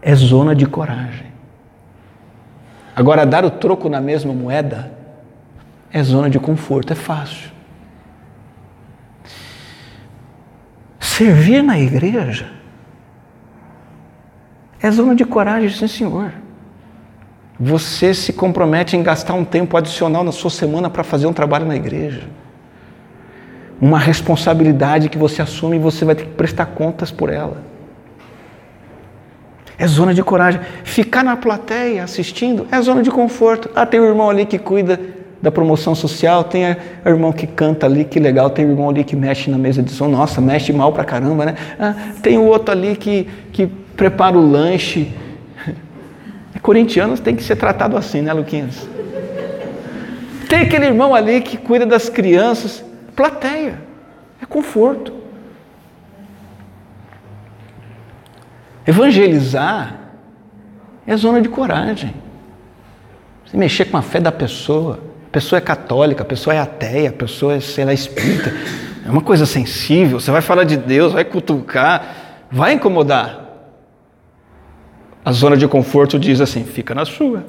é 0.00 0.14
zona 0.14 0.54
de 0.54 0.66
coragem. 0.66 1.32
Agora, 2.94 3.24
dar 3.24 3.44
o 3.44 3.50
troco 3.50 3.88
na 3.88 4.00
mesma 4.00 4.32
moeda 4.32 5.01
é 5.92 6.02
zona 6.02 6.30
de 6.30 6.38
conforto, 6.38 6.92
é 6.92 6.96
fácil. 6.96 7.50
Servir 10.98 11.62
na 11.62 11.78
igreja 11.78 12.50
é 14.80 14.90
zona 14.90 15.14
de 15.14 15.24
coragem, 15.24 15.68
sim, 15.68 15.86
senhor. 15.86 16.32
Você 17.60 18.14
se 18.14 18.32
compromete 18.32 18.96
em 18.96 19.02
gastar 19.02 19.34
um 19.34 19.44
tempo 19.44 19.76
adicional 19.76 20.24
na 20.24 20.32
sua 20.32 20.50
semana 20.50 20.90
para 20.90 21.04
fazer 21.04 21.26
um 21.26 21.32
trabalho 21.32 21.66
na 21.66 21.76
igreja. 21.76 22.22
Uma 23.80 23.98
responsabilidade 23.98 25.08
que 25.08 25.18
você 25.18 25.42
assume 25.42 25.76
e 25.76 25.78
você 25.78 26.04
vai 26.04 26.14
ter 26.14 26.24
que 26.24 26.30
prestar 26.30 26.66
contas 26.66 27.12
por 27.12 27.30
ela. 27.30 27.62
É 29.78 29.86
zona 29.86 30.14
de 30.14 30.22
coragem. 30.22 30.60
Ficar 30.82 31.22
na 31.22 31.36
plateia 31.36 32.02
assistindo 32.02 32.66
é 32.70 32.80
zona 32.80 33.02
de 33.02 33.10
conforto. 33.10 33.70
Ah, 33.74 33.86
tem 33.86 34.00
um 34.00 34.04
irmão 34.04 34.30
ali 34.30 34.46
que 34.46 34.58
cuida 34.58 34.98
da 35.42 35.50
promoção 35.50 35.92
social, 35.92 36.44
tem 36.44 36.66
a, 36.66 36.76
irmão 37.04 37.32
que 37.32 37.48
canta 37.48 37.84
ali, 37.84 38.04
que 38.04 38.20
legal, 38.20 38.48
tem 38.48 38.64
o 38.64 38.70
irmão 38.70 38.88
ali 38.88 39.02
que 39.02 39.16
mexe 39.16 39.50
na 39.50 39.58
mesa 39.58 39.82
de 39.82 39.90
som, 39.90 40.06
nossa, 40.06 40.40
mexe 40.40 40.72
mal 40.72 40.92
pra 40.92 41.04
caramba, 41.04 41.44
né? 41.44 41.56
Ah, 41.80 41.94
tem 42.22 42.38
o 42.38 42.44
outro 42.44 42.70
ali 42.70 42.94
que, 42.94 43.28
que 43.52 43.66
prepara 43.66 44.38
o 44.38 44.50
lanche. 44.50 45.12
Corintianos 46.62 47.18
tem 47.18 47.34
que 47.34 47.42
ser 47.42 47.56
tratado 47.56 47.96
assim, 47.96 48.22
né, 48.22 48.32
Luquinhas? 48.32 48.88
Tem 50.48 50.60
aquele 50.60 50.86
irmão 50.86 51.12
ali 51.12 51.40
que 51.40 51.56
cuida 51.56 51.84
das 51.84 52.08
crianças, 52.08 52.84
plateia, 53.16 53.80
é 54.40 54.46
conforto. 54.46 55.12
Evangelizar 58.86 59.98
é 61.04 61.16
zona 61.16 61.40
de 61.40 61.48
coragem. 61.48 62.14
Você 63.44 63.56
mexer 63.56 63.86
com 63.86 63.96
a 63.96 64.02
fé 64.02 64.20
da 64.20 64.30
pessoa 64.30 65.11
pessoa 65.32 65.58
é 65.58 65.60
católica, 65.62 66.22
a 66.22 66.26
pessoa 66.26 66.54
é 66.54 66.58
ateia, 66.58 67.08
a 67.08 67.12
pessoa 67.12 67.54
é, 67.54 67.60
sei 67.60 67.84
lá, 67.84 67.92
espírita. 67.92 68.52
É 69.04 69.10
uma 69.10 69.22
coisa 69.22 69.46
sensível. 69.46 70.20
Você 70.20 70.30
vai 70.30 70.42
falar 70.42 70.64
de 70.64 70.76
Deus, 70.76 71.12
vai 71.12 71.24
cutucar, 71.24 72.44
vai 72.50 72.74
incomodar. 72.74 73.40
A 75.24 75.32
zona 75.32 75.56
de 75.56 75.66
conforto 75.66 76.18
diz 76.18 76.40
assim: 76.40 76.64
fica 76.64 76.94
na 76.94 77.04
sua. 77.04 77.44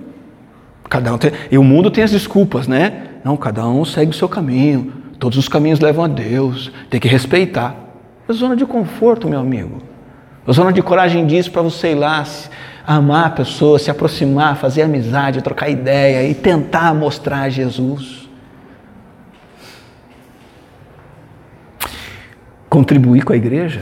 Cada 0.90 1.14
um 1.14 1.18
tem, 1.18 1.32
e 1.52 1.58
o 1.58 1.64
mundo 1.64 1.92
tem 1.92 2.04
as 2.04 2.12
desculpas, 2.12 2.68
né? 2.68 3.08
Não, 3.24 3.36
cada 3.36 3.68
um 3.68 3.84
segue 3.84 4.12
o 4.12 4.14
seu 4.14 4.30
caminho. 4.30 4.94
Todos 5.20 5.38
os 5.38 5.48
caminhos 5.48 5.80
levam 5.80 6.06
a 6.06 6.08
Deus. 6.08 6.72
Tem 6.90 7.00
que 7.00 7.08
respeitar. 7.08 7.76
A 8.28 8.34
zona 8.34 8.56
de 8.56 8.66
conforto, 8.66 9.28
meu 9.28 9.40
amigo. 9.40 9.82
A 10.48 10.52
zona 10.52 10.72
de 10.72 10.82
coragem 10.82 11.26
diz 11.26 11.48
para 11.48 11.62
você 11.62 11.92
ir 11.92 11.96
lá 11.96 12.26
amar 12.86 13.28
a 13.28 13.30
pessoa, 13.30 13.80
se 13.80 13.90
aproximar, 13.90 14.58
fazer 14.58 14.82
amizade, 14.82 15.42
trocar 15.42 15.70
ideia 15.70 16.28
e 16.28 16.34
tentar 16.34 16.94
mostrar 16.94 17.50
Jesus. 17.50 18.28
Contribuir 22.70 23.24
com 23.24 23.34
a 23.34 23.36
igreja 23.36 23.82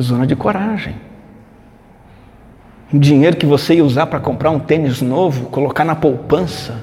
zona 0.00 0.26
de 0.26 0.34
coragem. 0.34 0.96
Um 2.92 2.98
dinheiro 2.98 3.36
que 3.36 3.46
você 3.46 3.74
ia 3.74 3.84
usar 3.84 4.06
para 4.06 4.18
comprar 4.18 4.50
um 4.50 4.58
tênis 4.58 5.00
novo, 5.00 5.46
colocar 5.46 5.84
na 5.84 5.94
poupança. 5.94 6.82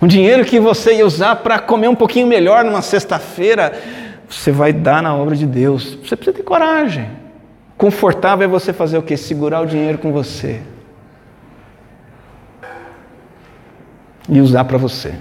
Um 0.00 0.06
dinheiro 0.06 0.44
que 0.44 0.60
você 0.60 0.96
ia 0.96 1.06
usar 1.06 1.36
para 1.36 1.58
comer 1.58 1.88
um 1.88 1.94
pouquinho 1.94 2.26
melhor 2.26 2.64
numa 2.64 2.82
sexta-feira, 2.82 3.72
você 4.28 4.52
vai 4.52 4.72
dar 4.72 5.02
na 5.02 5.14
obra 5.14 5.34
de 5.34 5.46
Deus. 5.46 5.98
Você 6.02 6.14
precisa 6.14 6.36
ter 6.36 6.42
coragem. 6.42 7.08
Confortável 7.78 8.44
é 8.44 8.48
você 8.48 8.72
fazer 8.72 8.98
o 8.98 9.02
quê? 9.02 9.16
Segurar 9.16 9.60
o 9.60 9.66
dinheiro 9.66 9.98
com 9.98 10.12
você. 10.12 10.60
E 14.28 14.40
usar 14.40 14.64
para 14.64 14.76
você. 14.76 15.14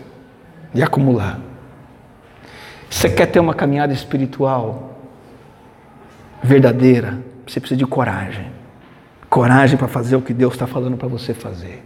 E 0.74 0.82
acumular. 0.82 1.40
Você 2.90 3.12
quer 3.12 3.28
ter 3.28 3.40
uma 3.40 3.54
caminhada 3.54 3.94
espiritual 3.94 4.98
verdadeira? 6.42 7.20
Você 7.46 7.60
precisa 7.60 7.78
de 7.78 7.86
coragem. 7.86 8.48
Coragem 9.30 9.78
para 9.78 9.88
fazer 9.88 10.16
o 10.16 10.22
que 10.22 10.34
Deus 10.34 10.54
está 10.54 10.66
falando 10.66 10.98
para 10.98 11.08
você 11.08 11.36
fazer. 11.36 11.84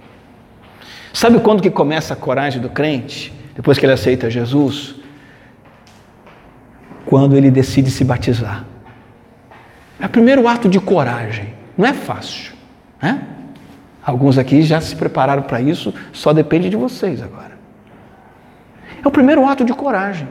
Sabe 1.12 1.42
quando 1.42 1.62
que 1.62 1.70
começa 1.70 2.14
a 2.14 2.16
coragem 2.16 2.62
do 2.62 2.70
crente? 2.70 3.34
Depois 3.54 3.78
que 3.78 3.86
ele 3.86 3.92
aceita 3.92 4.30
Jesus? 4.30 4.96
Quando 7.06 7.36
ele 7.36 7.52
decide 7.52 7.92
se 7.92 8.06
batizar. 8.06 8.71
É 10.02 10.08
o 10.08 10.10
primeiro 10.10 10.48
ato 10.48 10.68
de 10.68 10.80
coragem. 10.80 11.54
Não 11.78 11.86
é 11.86 11.94
fácil. 11.94 12.54
Né? 13.02 13.22
Alguns 14.04 14.40
aqui 14.40 14.64
já 14.64 14.82
se 14.82 14.96
prepararam 14.96 15.44
para 15.44 15.62
isso, 15.62 15.94
só 16.12 16.34
depende 16.34 16.70
de 16.70 16.76
vocês 16.76 17.22
agora. 17.22 17.52
É 19.04 19.08
o 19.08 19.12
primeiro 19.12 19.46
ato 19.48 19.64
de 19.64 19.74
coragem. 19.74 20.28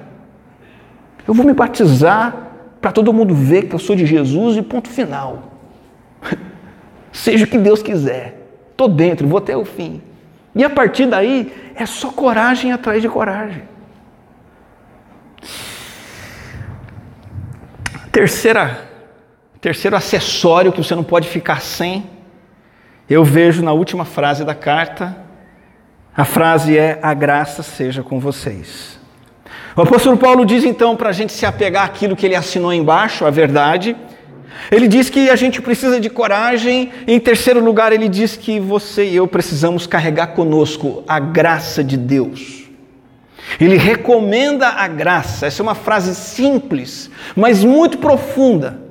Eu 1.26 1.33
vou 1.33 1.46
me 1.46 1.52
batizar 1.52 2.35
para 2.80 2.90
todo 2.90 3.12
mundo 3.12 3.33
ver 3.33 3.68
que 3.68 3.74
eu 3.74 3.78
sou 3.78 3.94
de 3.94 4.04
Jesus 4.04 4.56
e 4.56 4.62
ponto 4.62 4.88
final. 4.88 5.52
Seja 7.12 7.44
o 7.44 7.48
que 7.48 7.59
Deus 7.59 7.80
quiser. 7.80 8.48
Estou 8.72 8.88
dentro, 8.88 9.28
vou 9.28 9.38
até 9.38 9.56
o 9.56 9.64
fim. 9.64 10.02
E 10.54 10.64
a 10.64 10.70
partir 10.70 11.06
daí 11.06 11.52
é 11.76 11.87
só 11.87 12.11
coragem 12.11 12.72
atrás 12.72 13.00
de 13.00 13.09
coragem. 13.09 13.62
Terceira, 18.11 18.89
terceiro 19.61 19.96
acessório 19.96 20.73
que 20.73 20.83
você 20.83 20.94
não 20.94 21.05
pode 21.05 21.29
ficar 21.29 21.61
sem, 21.61 22.09
eu 23.09 23.25
vejo 23.25 23.62
na 23.62 23.73
última 23.73 24.05
frase 24.05 24.44
da 24.44 24.55
carta, 24.55 25.16
a 26.16 26.25
frase 26.25 26.79
é: 26.79 26.99
A 27.03 27.12
graça 27.12 27.62
seja 27.62 28.03
com 28.03 28.20
vocês. 28.20 28.99
O 29.77 29.83
apóstolo 29.83 30.16
Paulo 30.16 30.44
diz 30.44 30.64
então 30.64 30.96
para 30.96 31.11
a 31.11 31.12
gente 31.12 31.33
se 31.33 31.46
apegar 31.46 31.85
àquilo 31.85 32.16
que 32.16 32.27
ele 32.27 32.35
assinou 32.35 32.73
embaixo, 32.73 33.25
a 33.25 33.31
verdade. 33.31 33.96
Ele 34.70 34.87
diz 34.87 35.09
que 35.09 35.31
a 35.31 35.37
gente 35.37 35.62
precisa 35.62 36.01
de 36.01 36.11
coragem. 36.11 36.92
Em 37.07 37.18
terceiro 37.18 37.64
lugar, 37.64 37.92
ele 37.92 38.09
diz 38.09 38.37
que 38.37 38.61
você 38.61 39.05
e 39.07 39.16
eu 39.16 39.27
precisamos 39.27 39.87
carregar 39.87 40.29
conosco 40.29 41.03
a 41.09 41.18
graça 41.18 41.83
de 41.83 41.96
Deus. 41.96 42.64
Ele 43.61 43.77
recomenda 43.77 44.68
a 44.68 44.87
graça. 44.87 45.46
Essa 45.46 45.62
é 45.62 45.64
uma 45.64 45.75
frase 45.75 46.14
simples, 46.14 47.11
mas 47.35 47.64
muito 47.64 47.99
profunda. 47.99 48.89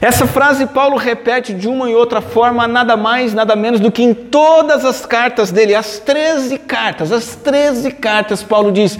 Essa 0.00 0.26
frase 0.26 0.66
Paulo 0.66 0.96
repete 0.96 1.54
de 1.54 1.68
uma 1.68 1.90
e 1.90 1.94
outra 1.94 2.20
forma, 2.20 2.68
nada 2.68 2.96
mais, 2.96 3.34
nada 3.34 3.56
menos 3.56 3.80
do 3.80 3.90
que 3.90 4.02
em 4.02 4.14
todas 4.14 4.84
as 4.84 5.04
cartas 5.06 5.50
dele, 5.50 5.74
as 5.74 5.98
13 5.98 6.58
cartas, 6.58 7.12
as 7.12 7.34
13 7.36 7.92
cartas, 7.92 8.42
Paulo 8.42 8.70
diz: 8.70 8.98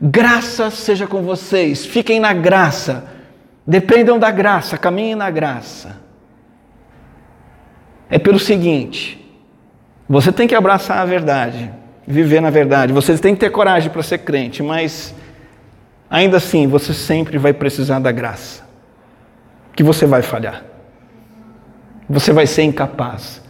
Graça 0.00 0.70
seja 0.70 1.06
com 1.06 1.22
vocês, 1.22 1.86
fiquem 1.86 2.18
na 2.18 2.32
graça, 2.32 3.04
dependam 3.66 4.18
da 4.18 4.30
graça, 4.30 4.76
caminhem 4.76 5.14
na 5.14 5.30
graça. 5.30 6.00
É 8.10 8.18
pelo 8.18 8.38
seguinte: 8.38 9.18
você 10.08 10.32
tem 10.32 10.48
que 10.48 10.54
abraçar 10.54 10.98
a 10.98 11.04
verdade, 11.04 11.70
viver 12.06 12.40
na 12.40 12.50
verdade, 12.50 12.92
você 12.92 13.16
tem 13.16 13.34
que 13.34 13.40
ter 13.40 13.50
coragem 13.50 13.90
para 13.90 14.02
ser 14.02 14.18
crente, 14.18 14.62
mas 14.62 15.14
ainda 16.10 16.38
assim 16.38 16.66
você 16.66 16.92
sempre 16.92 17.38
vai 17.38 17.52
precisar 17.52 18.00
da 18.00 18.10
graça, 18.10 18.64
que 19.74 19.82
você 19.82 20.06
vai 20.06 20.22
falhar, 20.22 20.62
você 22.08 22.32
vai 22.32 22.46
ser 22.46 22.62
incapaz, 22.62 23.42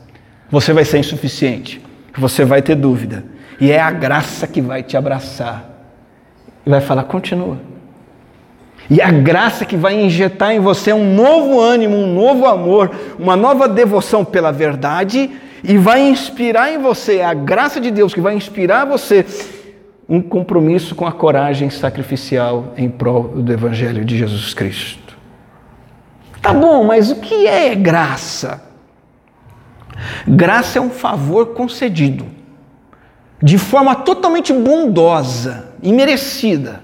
você 0.51 0.73
vai 0.73 0.85
ser 0.85 0.99
insuficiente, 0.99 1.81
você 2.17 2.45
vai 2.45 2.63
ter 2.63 2.75
dúvida, 2.75 3.25
e 3.61 3.71
é 3.71 3.81
a 3.81 3.91
graça 3.91 4.47
que 4.47 4.61
vai 4.61 4.83
te 4.83 4.97
abraçar. 4.97 5.71
E 6.65 6.71
vai 6.71 6.81
falar: 6.81 7.05
continua. 7.05 7.59
E 8.91 9.01
a 9.01 9.11
graça 9.11 9.65
que 9.65 9.77
vai 9.77 9.95
injetar 9.95 10.53
em 10.53 10.61
você 10.61 10.93
um 10.93 11.15
novo 11.15 11.61
ânimo, 11.61 11.97
um 11.97 12.13
novo 12.13 12.47
amor, 12.47 12.91
uma 13.19 13.37
nova 13.37 13.69
devoção 13.69 14.25
pela 14.25 14.51
verdade, 14.51 15.31
e 15.63 15.79
vai 15.79 16.01
inspirar 16.01 16.73
em 16.73 16.79
você, 16.79 17.21
a 17.21 17.33
graça 17.33 17.81
de 17.81 17.91
Deus 17.91 18.13
que 18.13 18.21
vai 18.21 18.35
inspirar 18.35 18.85
você 18.85 19.25
um 20.09 20.21
compromisso 20.21 20.95
com 20.95 21.07
a 21.07 21.13
coragem 21.13 21.71
sacrificial 21.71 22.75
em 22.77 22.89
prol 22.89 23.29
do 23.29 23.53
Evangelho 23.53 24.05
de 24.05 24.19
Jesus 24.19 24.53
Cristo. 24.53 25.02
Tá 26.43 26.53
bom, 26.53 26.85
mas 26.85 27.13
o 27.13 27.17
que 27.17 27.47
é 27.47 27.73
graça? 27.77 28.61
Graça 30.27 30.79
é 30.79 30.83
um 30.83 30.91
favor 30.91 31.55
concedido 31.55 32.27
de 33.41 33.59
forma 33.59 33.95
totalmente 33.95 34.53
bondosa 34.53 35.73
e 35.83 35.93
merecida 35.93 36.83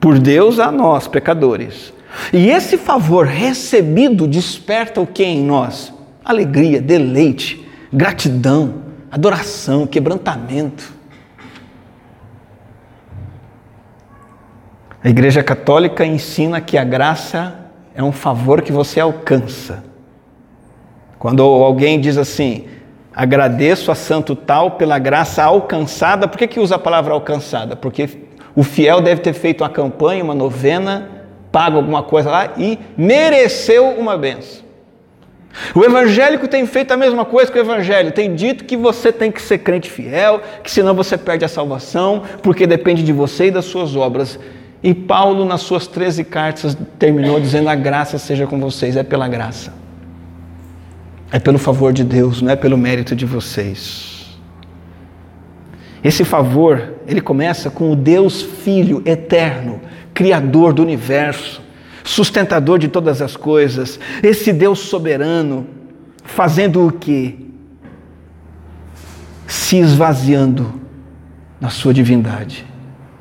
por 0.00 0.18
Deus 0.18 0.58
a 0.58 0.72
nós, 0.72 1.06
pecadores. 1.06 1.92
E 2.32 2.48
esse 2.48 2.78
favor 2.78 3.26
recebido 3.26 4.26
desperta 4.26 5.00
o 5.00 5.06
que 5.06 5.24
em 5.24 5.44
nós? 5.44 5.92
Alegria, 6.24 6.80
deleite, 6.80 7.66
gratidão, 7.92 8.82
adoração, 9.10 9.86
quebrantamento. 9.86 10.94
A 15.02 15.08
Igreja 15.08 15.42
Católica 15.42 16.04
ensina 16.04 16.60
que 16.60 16.78
a 16.78 16.84
graça 16.84 17.67
é 17.98 18.02
um 18.02 18.12
favor 18.12 18.62
que 18.62 18.72
você 18.72 18.98
alcança. 18.98 19.84
Quando 21.18 21.42
alguém 21.42 22.00
diz 22.00 22.16
assim, 22.16 22.64
Agradeço 23.18 23.90
a 23.90 23.96
santo 23.96 24.36
tal 24.36 24.70
pela 24.72 24.96
graça 24.96 25.42
alcançada. 25.42 26.28
Por 26.28 26.38
que, 26.38 26.46
que 26.46 26.60
usa 26.60 26.76
a 26.76 26.78
palavra 26.78 27.12
alcançada? 27.12 27.74
Porque 27.74 28.08
o 28.54 28.62
fiel 28.62 29.00
deve 29.00 29.20
ter 29.20 29.32
feito 29.32 29.64
uma 29.64 29.68
campanha, 29.68 30.22
uma 30.22 30.36
novena, 30.36 31.08
pago 31.50 31.78
alguma 31.78 32.00
coisa 32.00 32.30
lá 32.30 32.52
e 32.56 32.78
mereceu 32.96 33.88
uma 33.88 34.16
benção. 34.16 34.62
O 35.74 35.84
evangélico 35.84 36.46
tem 36.46 36.64
feito 36.64 36.92
a 36.92 36.96
mesma 36.96 37.24
coisa 37.24 37.50
que 37.50 37.58
o 37.58 37.60
evangelho, 37.60 38.12
tem 38.12 38.36
dito 38.36 38.64
que 38.64 38.76
você 38.76 39.10
tem 39.10 39.32
que 39.32 39.42
ser 39.42 39.58
crente 39.58 39.90
fiel, 39.90 40.40
que 40.62 40.70
senão 40.70 40.94
você 40.94 41.18
perde 41.18 41.44
a 41.44 41.48
salvação, 41.48 42.22
porque 42.40 42.68
depende 42.68 43.02
de 43.02 43.12
você 43.12 43.46
e 43.46 43.50
das 43.50 43.64
suas 43.64 43.96
obras. 43.96 44.38
E 44.82 44.94
Paulo, 44.94 45.44
nas 45.44 45.62
suas 45.62 45.86
13 45.86 46.24
cartas, 46.24 46.76
terminou 46.98 47.40
dizendo: 47.40 47.68
A 47.68 47.74
graça 47.74 48.18
seja 48.18 48.46
com 48.46 48.60
vocês, 48.60 48.96
é 48.96 49.02
pela 49.02 49.26
graça. 49.28 49.72
É 51.30 51.38
pelo 51.38 51.58
favor 51.58 51.92
de 51.92 52.04
Deus, 52.04 52.40
não 52.40 52.50
é 52.50 52.56
pelo 52.56 52.78
mérito 52.78 53.14
de 53.14 53.26
vocês. 53.26 54.38
Esse 56.02 56.24
favor, 56.24 56.94
ele 57.06 57.20
começa 57.20 57.70
com 57.70 57.92
o 57.92 57.96
Deus 57.96 58.40
Filho 58.40 59.02
eterno, 59.04 59.80
Criador 60.14 60.72
do 60.72 60.82
universo, 60.82 61.60
sustentador 62.04 62.78
de 62.78 62.88
todas 62.88 63.20
as 63.20 63.36
coisas, 63.36 64.00
esse 64.22 64.52
Deus 64.52 64.78
soberano, 64.78 65.66
fazendo 66.24 66.86
o 66.86 66.92
que? 66.92 67.46
Se 69.46 69.76
esvaziando 69.76 70.80
na 71.60 71.68
sua 71.68 71.92
divindade, 71.92 72.64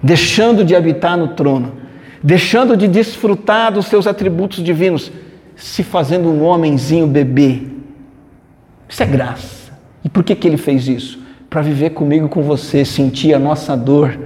deixando 0.02 0.64
de 0.64 0.76
habitar 0.76 1.18
no 1.18 1.30
trono, 1.30 1.74
deixando 2.22 2.76
de 2.76 2.88
desfrutar 2.88 3.72
dos 3.72 3.88
seus 3.88 4.08
atributos 4.08 4.64
divinos, 4.64 5.12
se 5.56 5.84
fazendo 5.84 6.30
um 6.30 6.44
homenzinho 6.44 7.08
bebê, 7.08 7.64
isso 8.88 9.04
é 9.04 9.06
graça. 9.06 9.74
E 10.04 10.10
por 10.10 10.24
que, 10.24 10.36
que 10.36 10.48
ele 10.48 10.58
fez 10.58 10.88
isso? 10.88 11.20
Para 11.50 11.62
viver 11.62 11.92
comigo, 11.92 12.30
com 12.30 12.42
você, 12.42 12.86
sentir 12.86 13.34
a 13.34 13.40
nossa 13.40 13.76
dor, 13.76 14.18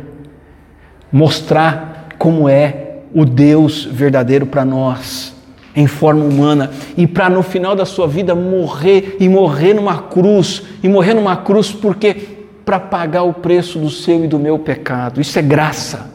mostrar 1.12 2.10
como 2.18 2.48
é 2.48 2.98
o 3.14 3.26
Deus 3.26 3.86
verdadeiro 3.86 4.46
para 4.46 4.64
nós, 4.64 5.36
em 5.76 5.88
forma 5.88 6.24
humana, 6.24 6.72
e 6.98 7.08
para 7.08 7.30
no 7.30 7.42
final 7.42 7.76
da 7.76 7.86
sua 7.86 8.08
vida 8.08 8.36
morrer 8.36 9.18
e 9.20 9.28
morrer 9.28 9.74
numa 9.74 10.02
cruz, 10.04 10.64
e 10.84 10.90
morrer 10.90 11.14
numa 11.14 11.38
cruz 11.38 11.72
porque 11.72 12.41
para 12.72 12.80
pagar 12.80 13.24
o 13.24 13.34
preço 13.34 13.78
do 13.78 13.90
seu 13.90 14.24
e 14.24 14.30
do 14.30 14.40
meu 14.40 14.58
pecado. 14.58 15.20
Isso 15.20 15.38
é 15.38 15.42
graça. 15.42 16.10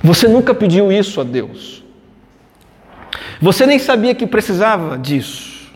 Você 0.00 0.28
nunca 0.28 0.54
pediu 0.54 0.92
isso 0.92 1.20
a 1.20 1.24
Deus. 1.24 1.82
Você 3.42 3.66
nem 3.66 3.80
sabia 3.80 4.14
que 4.14 4.24
precisava 4.24 4.96
disso. 4.96 5.68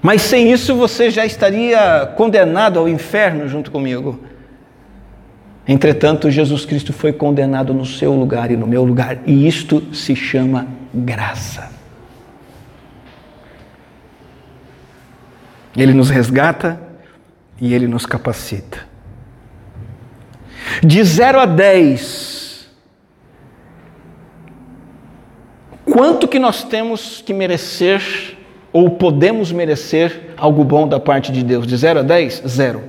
Mas 0.00 0.22
sem 0.22 0.50
isso 0.50 0.74
você 0.74 1.10
já 1.10 1.26
estaria 1.26 2.10
condenado 2.16 2.78
ao 2.78 2.88
inferno 2.88 3.46
junto 3.46 3.70
comigo. 3.70 4.20
Entretanto, 5.68 6.30
Jesus 6.30 6.64
Cristo 6.64 6.94
foi 6.94 7.12
condenado 7.12 7.74
no 7.74 7.84
seu 7.84 8.14
lugar 8.14 8.50
e 8.50 8.56
no 8.56 8.66
meu 8.66 8.84
lugar, 8.84 9.18
e 9.26 9.46
isto 9.46 9.94
se 9.94 10.16
chama 10.16 10.66
graça. 10.94 11.79
Ele 15.76 15.94
nos 15.94 16.10
resgata 16.10 16.80
e 17.60 17.74
ele 17.74 17.86
nos 17.86 18.06
capacita. 18.06 18.78
De 20.82 21.02
0 21.02 21.40
a 21.40 21.46
10, 21.46 22.68
quanto 25.84 26.28
que 26.28 26.38
nós 26.38 26.64
temos 26.64 27.22
que 27.22 27.32
merecer 27.32 28.36
ou 28.72 28.90
podemos 28.90 29.52
merecer 29.52 30.32
algo 30.36 30.64
bom 30.64 30.86
da 30.86 31.00
parte 31.00 31.32
de 31.32 31.42
Deus? 31.42 31.66
De 31.66 31.76
0 31.76 32.00
a 32.00 32.02
10? 32.02 32.42
Zero. 32.46 32.82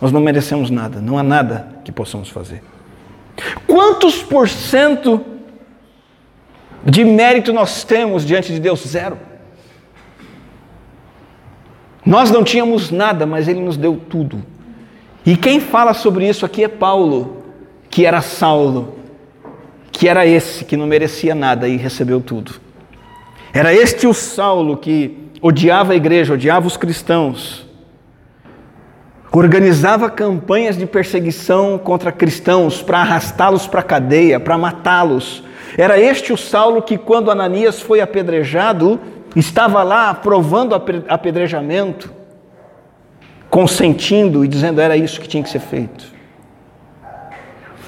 Nós 0.00 0.12
não 0.12 0.20
merecemos 0.20 0.70
nada, 0.70 1.00
não 1.00 1.18
há 1.18 1.22
nada 1.22 1.68
que 1.84 1.90
possamos 1.90 2.28
fazer. 2.28 2.62
Quantos 3.66 4.22
por 4.22 4.48
cento 4.48 5.24
de 6.84 7.04
mérito 7.04 7.52
nós 7.52 7.84
temos 7.84 8.24
diante 8.24 8.52
de 8.52 8.60
Deus? 8.60 8.86
Zero. 8.86 9.18
Nós 12.08 12.30
não 12.30 12.42
tínhamos 12.42 12.90
nada, 12.90 13.26
mas 13.26 13.48
Ele 13.48 13.60
nos 13.60 13.76
deu 13.76 14.00
tudo. 14.08 14.42
E 15.26 15.36
quem 15.36 15.60
fala 15.60 15.92
sobre 15.92 16.26
isso 16.26 16.46
aqui 16.46 16.64
é 16.64 16.68
Paulo, 16.68 17.42
que 17.90 18.06
era 18.06 18.22
Saulo, 18.22 18.94
que 19.92 20.08
era 20.08 20.26
esse 20.26 20.64
que 20.64 20.74
não 20.74 20.86
merecia 20.86 21.34
nada 21.34 21.68
e 21.68 21.76
recebeu 21.76 22.18
tudo. 22.18 22.52
Era 23.52 23.74
este 23.74 24.06
o 24.06 24.14
Saulo 24.14 24.78
que 24.78 25.18
odiava 25.42 25.92
a 25.92 25.96
igreja, 25.96 26.32
odiava 26.32 26.66
os 26.66 26.78
cristãos, 26.78 27.66
organizava 29.30 30.08
campanhas 30.08 30.78
de 30.78 30.86
perseguição 30.86 31.76
contra 31.76 32.10
cristãos 32.10 32.80
para 32.80 33.00
arrastá-los 33.00 33.66
para 33.66 33.80
a 33.80 33.82
cadeia, 33.84 34.40
para 34.40 34.56
matá-los. 34.56 35.44
Era 35.76 36.00
este 36.00 36.32
o 36.32 36.38
Saulo 36.38 36.80
que, 36.80 36.96
quando 36.96 37.30
Ananias 37.30 37.82
foi 37.82 38.00
apedrejado, 38.00 38.98
estava 39.36 39.82
lá 39.82 40.10
aprovando 40.10 40.74
apedrejamento, 41.08 42.12
consentindo 43.50 44.44
e 44.44 44.48
dizendo 44.48 44.80
era 44.80 44.96
isso 44.96 45.20
que 45.20 45.28
tinha 45.28 45.42
que 45.42 45.48
ser 45.48 45.60
feito. 45.60 46.04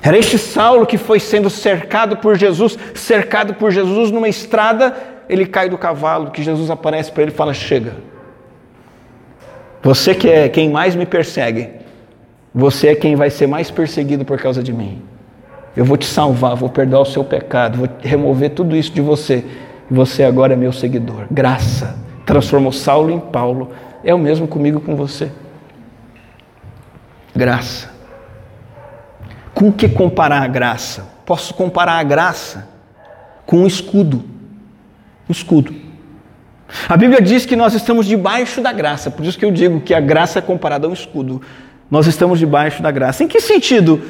Era 0.02 0.16
este 0.16 0.38
Saulo 0.38 0.86
que 0.86 0.96
foi 0.96 1.20
sendo 1.20 1.50
cercado 1.50 2.16
por 2.16 2.36
Jesus, 2.36 2.78
cercado 2.94 3.54
por 3.54 3.70
Jesus 3.70 4.10
numa 4.10 4.28
estrada, 4.28 4.94
ele 5.28 5.46
cai 5.46 5.68
do 5.68 5.76
cavalo, 5.76 6.30
que 6.30 6.42
Jesus 6.42 6.70
aparece 6.70 7.12
para 7.12 7.24
ele 7.24 7.32
e 7.32 7.34
fala: 7.34 7.52
Chega. 7.52 7.94
Você 9.82 10.14
que 10.14 10.28
é 10.28 10.48
quem 10.48 10.70
mais 10.70 10.94
me 10.94 11.06
persegue, 11.06 11.70
você 12.54 12.88
é 12.88 12.94
quem 12.94 13.16
vai 13.16 13.30
ser 13.30 13.46
mais 13.46 13.70
perseguido 13.70 14.24
por 14.24 14.38
causa 14.38 14.62
de 14.62 14.72
mim. 14.72 15.02
Eu 15.76 15.84
vou 15.84 15.96
te 15.96 16.06
salvar, 16.06 16.56
vou 16.56 16.68
perdoar 16.68 17.00
o 17.00 17.06
seu 17.06 17.22
pecado, 17.22 17.78
vou 17.78 17.88
remover 18.00 18.50
tudo 18.50 18.76
isso 18.76 18.92
de 18.92 19.00
você 19.00 19.44
você 19.90 20.22
agora 20.22 20.52
é 20.52 20.56
meu 20.56 20.72
seguidor. 20.72 21.26
Graça 21.30 21.98
transformou 22.24 22.70
Saulo 22.70 23.10
em 23.10 23.18
Paulo. 23.18 23.72
É 24.04 24.14
o 24.14 24.18
mesmo 24.18 24.46
comigo 24.46 24.80
com 24.80 24.94
você. 24.94 25.30
Graça. 27.34 27.90
Com 29.52 29.72
que 29.72 29.88
comparar 29.88 30.42
a 30.42 30.46
graça? 30.46 31.08
Posso 31.26 31.52
comparar 31.54 31.94
a 31.94 32.02
graça 32.02 32.68
com 33.44 33.58
um 33.58 33.66
escudo. 33.66 34.24
Um 35.28 35.32
escudo. 35.32 35.74
A 36.88 36.96
Bíblia 36.96 37.20
diz 37.20 37.44
que 37.44 37.56
nós 37.56 37.74
estamos 37.74 38.06
debaixo 38.06 38.60
da 38.60 38.72
graça, 38.72 39.10
por 39.10 39.26
isso 39.26 39.36
que 39.36 39.44
eu 39.44 39.50
digo 39.50 39.80
que 39.80 39.92
a 39.92 39.98
graça 39.98 40.38
é 40.38 40.42
comparada 40.42 40.86
a 40.86 40.90
um 40.90 40.92
escudo. 40.92 41.42
Nós 41.90 42.06
estamos 42.06 42.38
debaixo 42.38 42.80
da 42.80 42.92
graça. 42.92 43.24
Em 43.24 43.28
que 43.28 43.40
sentido? 43.40 44.00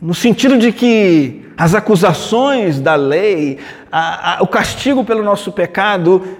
No 0.00 0.14
sentido 0.14 0.58
de 0.58 0.72
que 0.72 1.44
as 1.56 1.74
acusações 1.74 2.80
da 2.80 2.94
lei, 2.94 3.58
a, 3.90 4.38
a, 4.38 4.42
o 4.42 4.46
castigo 4.46 5.04
pelo 5.04 5.22
nosso 5.22 5.50
pecado, 5.50 6.38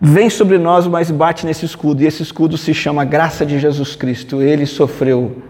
vem 0.00 0.30
sobre 0.30 0.56
nós, 0.56 0.86
mas 0.86 1.10
bate 1.10 1.44
nesse 1.44 1.66
escudo. 1.66 2.02
E 2.02 2.06
esse 2.06 2.22
escudo 2.22 2.56
se 2.56 2.72
chama 2.72 3.04
graça 3.04 3.44
de 3.44 3.58
Jesus 3.58 3.94
Cristo. 3.94 4.40
Ele 4.40 4.64
sofreu 4.64 5.42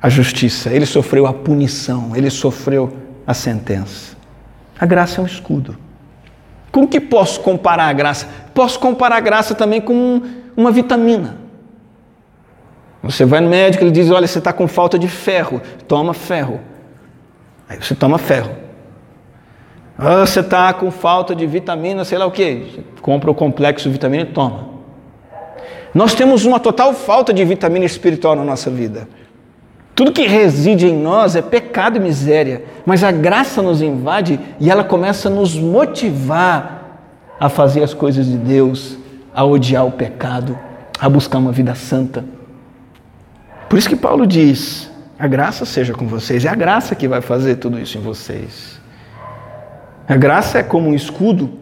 a 0.00 0.08
justiça, 0.08 0.70
ele 0.70 0.86
sofreu 0.86 1.26
a 1.26 1.32
punição, 1.32 2.16
ele 2.16 2.30
sofreu 2.30 2.92
a 3.26 3.34
sentença. 3.34 4.16
A 4.78 4.86
graça 4.86 5.20
é 5.20 5.24
um 5.24 5.26
escudo. 5.26 5.76
Como 6.70 6.88
que 6.88 7.00
posso 7.00 7.40
comparar 7.40 7.88
a 7.88 7.92
graça? 7.92 8.28
Posso 8.54 8.78
comparar 8.78 9.16
a 9.16 9.20
graça 9.20 9.54
também 9.54 9.80
com 9.80 10.22
uma 10.56 10.70
vitamina. 10.70 11.47
Você 13.08 13.24
vai 13.24 13.40
no 13.40 13.48
médico, 13.48 13.82
ele 13.82 13.90
diz: 13.90 14.10
Olha, 14.10 14.26
você 14.26 14.38
está 14.38 14.52
com 14.52 14.68
falta 14.68 14.98
de 14.98 15.08
ferro, 15.08 15.62
toma 15.86 16.12
ferro. 16.12 16.60
Aí 17.66 17.78
você 17.82 17.94
toma 17.94 18.18
ferro. 18.18 18.50
Ah, 19.96 20.26
você 20.26 20.40
está 20.40 20.72
com 20.74 20.90
falta 20.90 21.34
de 21.34 21.46
vitamina, 21.46 22.04
sei 22.04 22.18
lá 22.18 22.26
o 22.26 22.30
que. 22.30 22.84
Compra 23.00 23.30
o 23.30 23.34
complexo 23.34 23.90
vitamina 23.90 24.24
e 24.24 24.26
toma. 24.26 24.68
Nós 25.94 26.14
temos 26.14 26.44
uma 26.44 26.60
total 26.60 26.92
falta 26.92 27.32
de 27.32 27.42
vitamina 27.46 27.86
espiritual 27.86 28.36
na 28.36 28.44
nossa 28.44 28.70
vida. 28.70 29.08
Tudo 29.94 30.12
que 30.12 30.26
reside 30.26 30.86
em 30.86 30.96
nós 30.96 31.34
é 31.34 31.40
pecado 31.40 31.96
e 31.96 32.00
miséria, 32.00 32.62
mas 32.84 33.02
a 33.02 33.10
graça 33.10 33.62
nos 33.62 33.80
invade 33.80 34.38
e 34.60 34.70
ela 34.70 34.84
começa 34.84 35.28
a 35.28 35.32
nos 35.32 35.56
motivar 35.56 37.00
a 37.40 37.48
fazer 37.48 37.82
as 37.82 37.94
coisas 37.94 38.26
de 38.26 38.36
Deus, 38.36 38.98
a 39.34 39.44
odiar 39.44 39.86
o 39.86 39.92
pecado, 39.92 40.58
a 41.00 41.08
buscar 41.08 41.38
uma 41.38 41.52
vida 41.52 41.74
santa. 41.74 42.37
Por 43.68 43.78
isso 43.78 43.88
que 43.88 43.96
Paulo 43.96 44.26
diz: 44.26 44.90
a 45.18 45.26
graça 45.26 45.64
seja 45.64 45.92
com 45.92 46.06
vocês, 46.06 46.44
é 46.44 46.48
a 46.48 46.54
graça 46.54 46.94
que 46.94 47.06
vai 47.06 47.20
fazer 47.20 47.56
tudo 47.56 47.78
isso 47.78 47.98
em 47.98 48.00
vocês. 48.00 48.80
A 50.08 50.16
graça 50.16 50.58
é 50.58 50.62
como 50.62 50.88
um 50.88 50.94
escudo, 50.94 51.52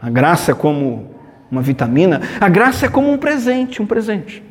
a 0.00 0.08
graça 0.08 0.52
é 0.52 0.54
como 0.54 1.14
uma 1.50 1.60
vitamina, 1.60 2.22
a 2.40 2.48
graça 2.48 2.86
é 2.86 2.88
como 2.88 3.12
um 3.12 3.18
presente, 3.18 3.82
um 3.82 3.86
presente. 3.86 4.42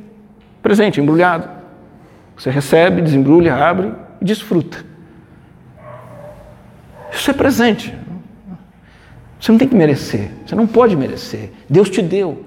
Presente 0.62 1.02
embrulhado. 1.02 1.50
Você 2.38 2.50
recebe, 2.52 3.02
desembrulha, 3.02 3.56
abre 3.56 3.94
e 4.22 4.26
desfruta. 4.26 4.86
Isso 7.12 7.32
é 7.32 7.34
presente. 7.34 7.94
Você 9.40 9.52
não 9.52 9.58
tem 9.58 9.68
que 9.68 9.76
merecer, 9.76 10.30
você 10.46 10.54
não 10.54 10.68
pode 10.68 10.96
merecer. 10.96 11.52
Deus 11.70 11.90
te 11.90 12.02
deu. 12.02 12.46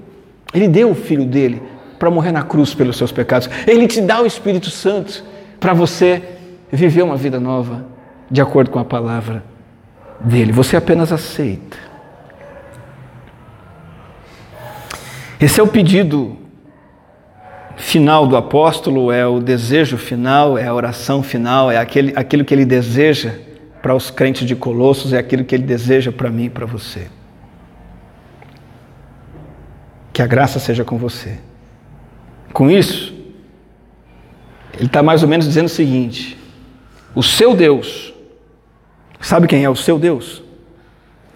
Ele 0.54 0.68
deu 0.68 0.90
o 0.90 0.94
filho 0.94 1.24
dele 1.24 1.62
para 2.02 2.10
morrer 2.10 2.32
na 2.32 2.42
cruz 2.42 2.74
pelos 2.74 2.96
seus 2.96 3.12
pecados. 3.12 3.48
Ele 3.64 3.86
te 3.86 4.00
dá 4.00 4.20
o 4.20 4.26
Espírito 4.26 4.70
Santo 4.70 5.24
para 5.60 5.72
você 5.72 6.20
viver 6.72 7.00
uma 7.02 7.16
vida 7.16 7.38
nova 7.38 7.86
de 8.28 8.40
acordo 8.40 8.72
com 8.72 8.80
a 8.80 8.84
palavra 8.84 9.44
dele. 10.18 10.50
Você 10.50 10.76
apenas 10.76 11.12
aceita. 11.12 11.78
Esse 15.40 15.60
é 15.60 15.62
o 15.62 15.68
pedido 15.68 16.36
final 17.76 18.26
do 18.26 18.36
apóstolo, 18.36 19.12
é 19.12 19.24
o 19.24 19.38
desejo 19.38 19.96
final, 19.96 20.58
é 20.58 20.66
a 20.66 20.74
oração 20.74 21.22
final, 21.22 21.70
é 21.70 21.78
aquele, 21.78 22.12
aquilo 22.16 22.44
que 22.44 22.52
ele 22.52 22.64
deseja 22.64 23.34
para 23.80 23.94
os 23.94 24.10
crentes 24.10 24.44
de 24.44 24.56
Colossos, 24.56 25.12
é 25.12 25.18
aquilo 25.18 25.44
que 25.44 25.54
ele 25.54 25.62
deseja 25.62 26.10
para 26.10 26.30
mim 26.30 26.46
e 26.46 26.50
para 26.50 26.66
você. 26.66 27.06
Que 30.12 30.20
a 30.20 30.26
graça 30.26 30.58
seja 30.58 30.84
com 30.84 30.98
você. 30.98 31.38
Com 32.52 32.70
isso, 32.70 33.14
ele 34.74 34.86
está 34.86 35.02
mais 35.02 35.22
ou 35.22 35.28
menos 35.28 35.46
dizendo 35.46 35.66
o 35.66 35.70
seguinte: 35.70 36.38
o 37.14 37.22
seu 37.22 37.54
Deus, 37.54 38.12
sabe 39.20 39.46
quem 39.46 39.64
é 39.64 39.70
o 39.70 39.76
seu 39.76 39.98
Deus? 39.98 40.42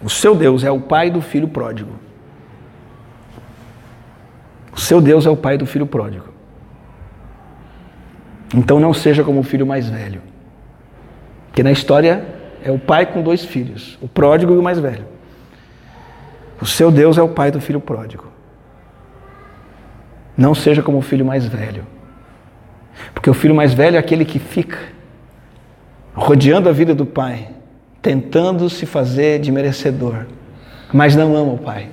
O 0.01 0.09
seu 0.09 0.35
Deus 0.35 0.63
é 0.63 0.71
o 0.71 0.79
pai 0.79 1.09
do 1.09 1.21
filho 1.21 1.47
pródigo. 1.47 1.91
O 4.71 4.79
seu 4.79 5.01
Deus 5.01 5.25
é 5.25 5.29
o 5.29 5.35
pai 5.35 5.57
do 5.57 5.65
filho 5.65 5.87
pródigo. 5.87 6.25
Então 8.53 8.79
não 8.79 8.93
seja 8.93 9.23
como 9.23 9.39
o 9.39 9.43
filho 9.43 9.65
mais 9.65 9.89
velho. 9.89 10.21
Que 11.51 11.63
na 11.63 11.71
história 11.71 12.23
é 12.63 12.71
o 12.71 12.77
pai 12.77 13.05
com 13.07 13.23
dois 13.23 13.43
filhos, 13.43 13.97
o 14.01 14.07
pródigo 14.07 14.53
e 14.53 14.57
o 14.57 14.61
mais 14.61 14.77
velho. 14.77 15.05
O 16.61 16.65
seu 16.65 16.91
Deus 16.91 17.17
é 17.17 17.21
o 17.21 17.29
pai 17.29 17.49
do 17.49 17.59
filho 17.59 17.79
pródigo. 17.81 18.25
Não 20.37 20.53
seja 20.53 20.83
como 20.83 20.99
o 20.99 21.01
filho 21.01 21.25
mais 21.25 21.45
velho. 21.45 21.83
Porque 23.13 23.29
o 23.29 23.33
filho 23.33 23.55
mais 23.55 23.73
velho 23.73 23.95
é 23.95 23.99
aquele 23.99 24.23
que 24.23 24.39
fica 24.39 24.77
rodeando 26.13 26.67
a 26.67 26.71
vida 26.71 26.95
do 26.95 27.05
pai, 27.05 27.49
tentando 28.01 28.69
se 28.69 28.85
fazer 28.85 29.39
de 29.39 29.51
merecedor, 29.51 30.25
mas 30.91 31.15
não 31.15 31.35
ama 31.35 31.53
o 31.53 31.57
pai. 31.57 31.89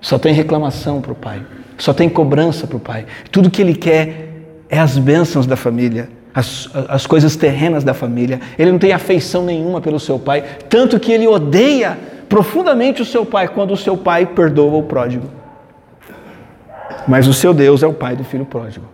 Só 0.00 0.18
tem 0.18 0.32
reclamação 0.32 1.00
para 1.00 1.12
o 1.12 1.14
pai, 1.14 1.42
só 1.78 1.92
tem 1.92 2.08
cobrança 2.08 2.66
para 2.66 2.76
o 2.76 2.80
pai. 2.80 3.06
Tudo 3.30 3.50
que 3.50 3.62
ele 3.62 3.74
quer 3.74 4.28
é 4.68 4.78
as 4.78 4.98
bênçãos 4.98 5.46
da 5.46 5.56
família, 5.56 6.08
as, 6.34 6.68
as 6.88 7.06
coisas 7.06 7.34
terrenas 7.34 7.82
da 7.82 7.94
família. 7.94 8.40
Ele 8.58 8.72
não 8.72 8.78
tem 8.78 8.92
afeição 8.92 9.44
nenhuma 9.44 9.80
pelo 9.80 9.98
seu 9.98 10.18
pai, 10.18 10.44
tanto 10.68 11.00
que 11.00 11.10
ele 11.10 11.26
odeia 11.26 11.98
profundamente 12.28 13.00
o 13.00 13.06
seu 13.06 13.24
pai 13.24 13.48
quando 13.48 13.72
o 13.72 13.76
seu 13.76 13.96
pai 13.96 14.26
perdoa 14.26 14.76
o 14.76 14.82
pródigo. 14.82 15.35
Mas 17.06 17.26
o 17.26 17.32
seu 17.32 17.52
Deus 17.54 17.82
é 17.82 17.86
o 17.86 17.92
pai 17.92 18.16
do 18.16 18.24
filho 18.24 18.44
pródigo 18.44 18.86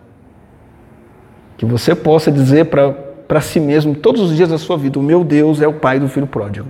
Que 1.56 1.64
você 1.64 1.94
possa 1.94 2.30
dizer 2.30 2.66
para 2.66 3.40
si 3.40 3.60
mesmo 3.60 3.94
todos 3.94 4.20
os 4.20 4.36
dias 4.36 4.48
da 4.48 4.58
sua 4.58 4.76
vida: 4.76 4.98
o 4.98 5.02
meu 5.02 5.24
Deus 5.24 5.60
é 5.60 5.68
o 5.68 5.74
pai 5.74 5.98
do 5.98 6.08
filho 6.08 6.26
pródigo. 6.26 6.68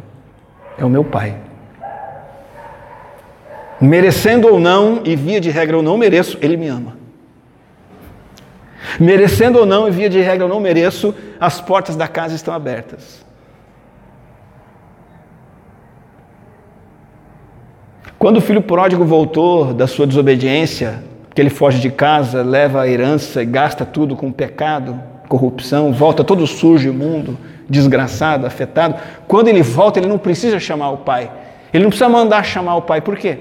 É 0.78 0.84
o 0.84 0.88
meu 0.88 1.04
pai. 1.04 1.36
Merecendo 3.80 4.46
ou 4.46 4.60
não, 4.60 5.00
e 5.04 5.16
via 5.16 5.40
de 5.40 5.50
regra 5.50 5.76
eu 5.76 5.82
não 5.82 5.98
mereço, 5.98 6.38
ele 6.40 6.56
me 6.56 6.68
ama. 6.68 6.96
Merecendo 8.98 9.58
ou 9.58 9.66
não, 9.66 9.88
e 9.88 9.90
via 9.90 10.08
de 10.08 10.20
regra 10.20 10.44
eu 10.44 10.48
não 10.48 10.60
mereço, 10.60 11.12
as 11.40 11.60
portas 11.60 11.96
da 11.96 12.06
casa 12.06 12.36
estão 12.36 12.54
abertas. 12.54 13.24
Quando 18.18 18.36
o 18.36 18.40
filho 18.40 18.62
pródigo 18.62 19.04
voltou 19.04 19.74
da 19.74 19.88
sua 19.88 20.06
desobediência, 20.06 21.02
que 21.34 21.40
ele 21.40 21.50
foge 21.50 21.80
de 21.80 21.90
casa, 21.90 22.42
leva 22.42 22.82
a 22.82 22.88
herança 22.88 23.42
e 23.42 23.46
gasta 23.46 23.84
tudo 23.84 24.16
com 24.16 24.30
pecado, 24.30 25.00
corrupção, 25.28 25.92
volta 25.92 26.22
todo 26.22 26.46
sujo, 26.46 26.88
imundo, 26.88 27.38
desgraçado, 27.68 28.46
afetado. 28.46 28.96
Quando 29.26 29.48
ele 29.48 29.62
volta, 29.62 29.98
ele 29.98 30.08
não 30.08 30.18
precisa 30.18 30.60
chamar 30.60 30.90
o 30.90 30.98
pai. 30.98 31.30
Ele 31.72 31.84
não 31.84 31.90
precisa 31.90 32.08
mandar 32.08 32.44
chamar 32.44 32.76
o 32.76 32.82
pai. 32.82 33.00
Por 33.00 33.16
quê? 33.16 33.38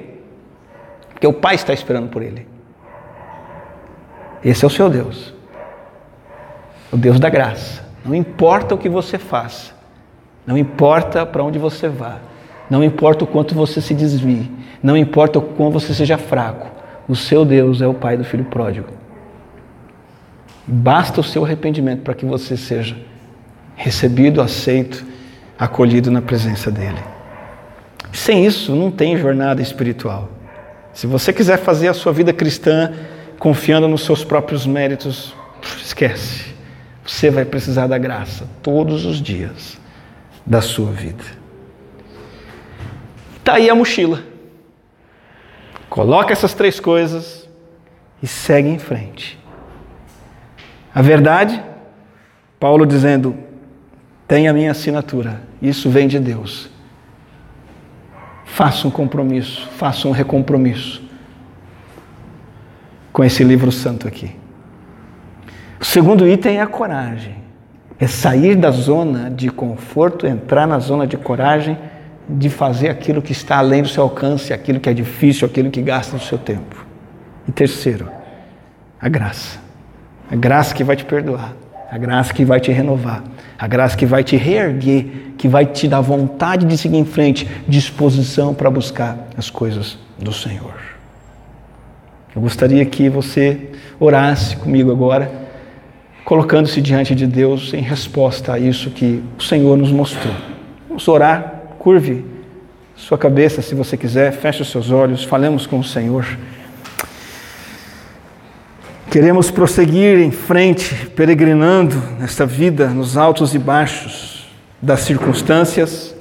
Porque 1.09 1.27
o 1.27 1.33
pai 1.33 1.55
está 1.55 1.73
esperando 1.73 2.09
por 2.09 2.21
ele. 2.21 2.47
Esse 4.43 4.63
é 4.63 4.67
o 4.67 4.71
seu 4.71 4.89
Deus. 4.89 5.33
O 6.91 6.97
Deus 6.97 7.19
da 7.19 7.29
graça. 7.29 7.85
Não 8.05 8.15
importa 8.15 8.73
o 8.73 8.77
que 8.77 8.89
você 8.89 9.17
faça. 9.17 9.73
Não 10.47 10.57
importa 10.57 11.25
para 11.25 11.43
onde 11.43 11.59
você 11.59 11.87
vá. 11.87 12.17
Não 12.71 12.81
importa 12.81 13.25
o 13.25 13.27
quanto 13.27 13.53
você 13.53 13.81
se 13.81 13.93
desvie, 13.93 14.49
não 14.81 14.95
importa 14.95 15.39
o 15.39 15.41
quanto 15.41 15.73
você 15.73 15.93
seja 15.93 16.17
fraco, 16.17 16.67
o 17.07 17.15
seu 17.15 17.43
Deus 17.43 17.81
é 17.81 17.87
o 17.87 17.93
Pai 17.93 18.17
do 18.17 18.23
filho 18.23 18.45
pródigo. 18.45 18.89
Basta 20.65 21.19
o 21.19 21.23
seu 21.23 21.43
arrependimento 21.43 22.01
para 22.01 22.13
que 22.13 22.25
você 22.25 22.55
seja 22.55 22.95
recebido, 23.75 24.41
aceito, 24.41 25.05
acolhido 25.57 26.11
na 26.11 26.21
presença 26.21 26.71
dele. 26.71 26.99
Sem 28.13 28.45
isso, 28.45 28.75
não 28.75 28.91
tem 28.91 29.17
jornada 29.17 29.61
espiritual. 29.61 30.29
Se 30.93 31.07
você 31.07 31.31
quiser 31.31 31.57
fazer 31.57 31.87
a 31.87 31.93
sua 31.93 32.11
vida 32.11 32.33
cristã 32.33 32.93
confiando 33.39 33.87
nos 33.87 34.05
seus 34.05 34.23
próprios 34.23 34.65
méritos, 34.65 35.33
esquece. 35.83 36.51
Você 37.05 37.29
vai 37.29 37.45
precisar 37.45 37.87
da 37.87 37.97
graça 37.97 38.47
todos 38.61 39.05
os 39.05 39.21
dias 39.21 39.79
da 40.45 40.61
sua 40.61 40.91
vida. 40.91 41.23
Está 43.37 43.53
aí 43.55 43.69
a 43.69 43.75
mochila. 43.75 44.30
Coloca 45.91 46.31
essas 46.31 46.53
três 46.53 46.79
coisas 46.79 47.49
e 48.23 48.25
segue 48.25 48.69
em 48.69 48.79
frente. 48.79 49.37
A 50.95 51.01
verdade, 51.01 51.61
Paulo 52.57 52.85
dizendo: 52.85 53.35
tem 54.25 54.47
a 54.47 54.53
minha 54.53 54.71
assinatura, 54.71 55.41
isso 55.61 55.89
vem 55.89 56.07
de 56.07 56.17
Deus. 56.17 56.69
Faça 58.45 58.87
um 58.87 58.89
compromisso, 58.89 59.67
faça 59.71 60.07
um 60.07 60.11
recompromisso 60.11 61.03
com 63.11 63.21
esse 63.21 63.43
livro 63.43 63.69
santo 63.69 64.07
aqui. 64.07 64.33
O 65.77 65.83
segundo 65.83 66.25
item 66.25 66.59
é 66.59 66.61
a 66.61 66.67
coragem. 66.67 67.35
É 67.99 68.07
sair 68.07 68.55
da 68.55 68.71
zona 68.71 69.29
de 69.29 69.49
conforto, 69.49 70.25
entrar 70.25 70.65
na 70.65 70.79
zona 70.79 71.05
de 71.05 71.17
coragem 71.17 71.77
de 72.29 72.49
fazer 72.49 72.89
aquilo 72.89 73.21
que 73.21 73.31
está 73.31 73.57
além 73.57 73.81
do 73.81 73.87
seu 73.87 74.03
alcance, 74.03 74.53
aquilo 74.53 74.79
que 74.79 74.89
é 74.89 74.93
difícil, 74.93 75.47
aquilo 75.47 75.69
que 75.69 75.81
gasta 75.81 76.15
o 76.15 76.19
seu 76.19 76.37
tempo. 76.37 76.85
E 77.47 77.51
terceiro, 77.51 78.09
a 78.99 79.09
graça. 79.09 79.59
A 80.29 80.35
graça 80.35 80.73
que 80.73 80.83
vai 80.83 80.95
te 80.95 81.03
perdoar, 81.03 81.53
a 81.91 81.97
graça 81.97 82.33
que 82.33 82.45
vai 82.45 82.59
te 82.61 82.71
renovar, 82.71 83.21
a 83.59 83.67
graça 83.67 83.97
que 83.97 84.05
vai 84.05 84.23
te 84.23 84.37
reerguer, 84.37 85.33
que 85.37 85.47
vai 85.47 85.65
te 85.65 85.87
dar 85.87 85.99
vontade 85.99 86.65
de 86.65 86.77
seguir 86.77 86.97
em 86.97 87.05
frente, 87.05 87.45
disposição 87.67 88.53
para 88.53 88.69
buscar 88.69 89.27
as 89.37 89.49
coisas 89.49 89.99
do 90.17 90.31
Senhor. 90.31 90.73
Eu 92.33 92.41
gostaria 92.41 92.85
que 92.85 93.09
você 93.09 93.71
orasse 93.99 94.55
comigo 94.55 94.89
agora, 94.89 95.29
colocando-se 96.23 96.79
diante 96.79 97.13
de 97.13 97.27
Deus 97.27 97.73
em 97.73 97.81
resposta 97.81 98.53
a 98.53 98.59
isso 98.59 98.89
que 98.91 99.21
o 99.37 99.43
Senhor 99.43 99.77
nos 99.77 99.91
mostrou. 99.91 100.33
Vamos 100.87 101.05
orar 101.09 101.60
curve 101.81 102.23
sua 102.95 103.17
cabeça 103.17 103.59
se 103.63 103.73
você 103.73 103.97
quiser, 103.97 104.31
feche 104.31 104.61
os 104.61 104.69
seus 104.69 104.91
olhos, 104.91 105.23
falemos 105.23 105.65
com 105.65 105.79
o 105.79 105.83
Senhor. 105.83 106.37
Queremos 109.09 109.49
prosseguir 109.49 110.19
em 110.19 110.29
frente, 110.29 111.07
peregrinando 111.15 111.95
nesta 112.19 112.45
vida, 112.45 112.87
nos 112.89 113.17
altos 113.17 113.55
e 113.55 113.59
baixos 113.59 114.47
das 114.79 114.99
circunstâncias, 114.99 116.15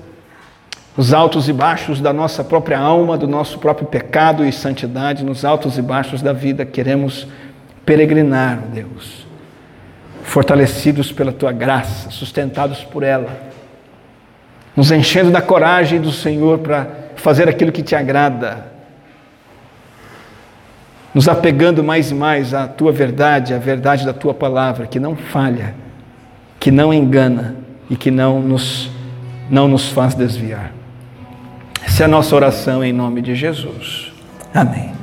nos 0.97 1.13
altos 1.13 1.47
e 1.47 1.53
baixos 1.53 2.01
da 2.01 2.15
nossa 2.15 2.43
própria 2.43 2.79
alma, 2.79 3.19
do 3.19 3.29
nosso 3.29 3.59
próprio 3.59 3.87
pecado 3.87 4.47
e 4.47 4.51
santidade, 4.51 5.23
nos 5.23 5.45
altos 5.45 5.77
e 5.77 5.83
baixos 5.83 6.23
da 6.23 6.33
vida, 6.33 6.65
queremos 6.65 7.29
peregrinar, 7.85 8.63
Deus, 8.73 9.27
fortalecidos 10.23 11.13
pela 11.13 11.33
tua 11.33 11.53
graça, 11.53 12.11
sustentados 12.11 12.83
por 12.83 13.03
ela 13.03 13.50
nos 14.77 14.91
enchendo 14.91 15.31
da 15.31 15.43
coragem 15.43 16.01
do 16.01 16.13
Senhor 16.13 16.59
para 16.59 16.87
fazer 17.17 17.49
aquilo 17.49 17.73
que 17.73 17.83
te 17.83 17.95
agrada, 17.95 18.67
nos 21.15 21.29
apegando 21.29 21.83
mais 21.83 22.11
e 22.11 22.15
mais 22.15 22.55
à 22.55 22.69
tua 22.69 22.93
verdade, 22.93 23.53
à 23.53 23.59
verdade 23.59 24.07
da 24.07 24.13
tua 24.13 24.33
palavra, 24.33 24.87
que 24.87 25.01
não 25.01 25.17
falha, 25.17 25.75
que 26.59 26.71
não 26.71 26.95
engana 26.95 27.57
e 27.89 27.97
que 27.97 28.11
não 28.11 28.41
nos, 28.41 28.91
não 29.51 29.67
nos 29.67 29.89
faz 29.89 30.15
desviar. 30.15 30.73
Essa 31.85 32.05
é 32.05 32.07
a 32.07 32.09
nossa 32.09 32.35
oração 32.37 32.85
em 32.85 32.93
nome 32.93 33.21
de 33.21 33.35
Jesus. 33.35 34.13
Amém. 34.55 35.00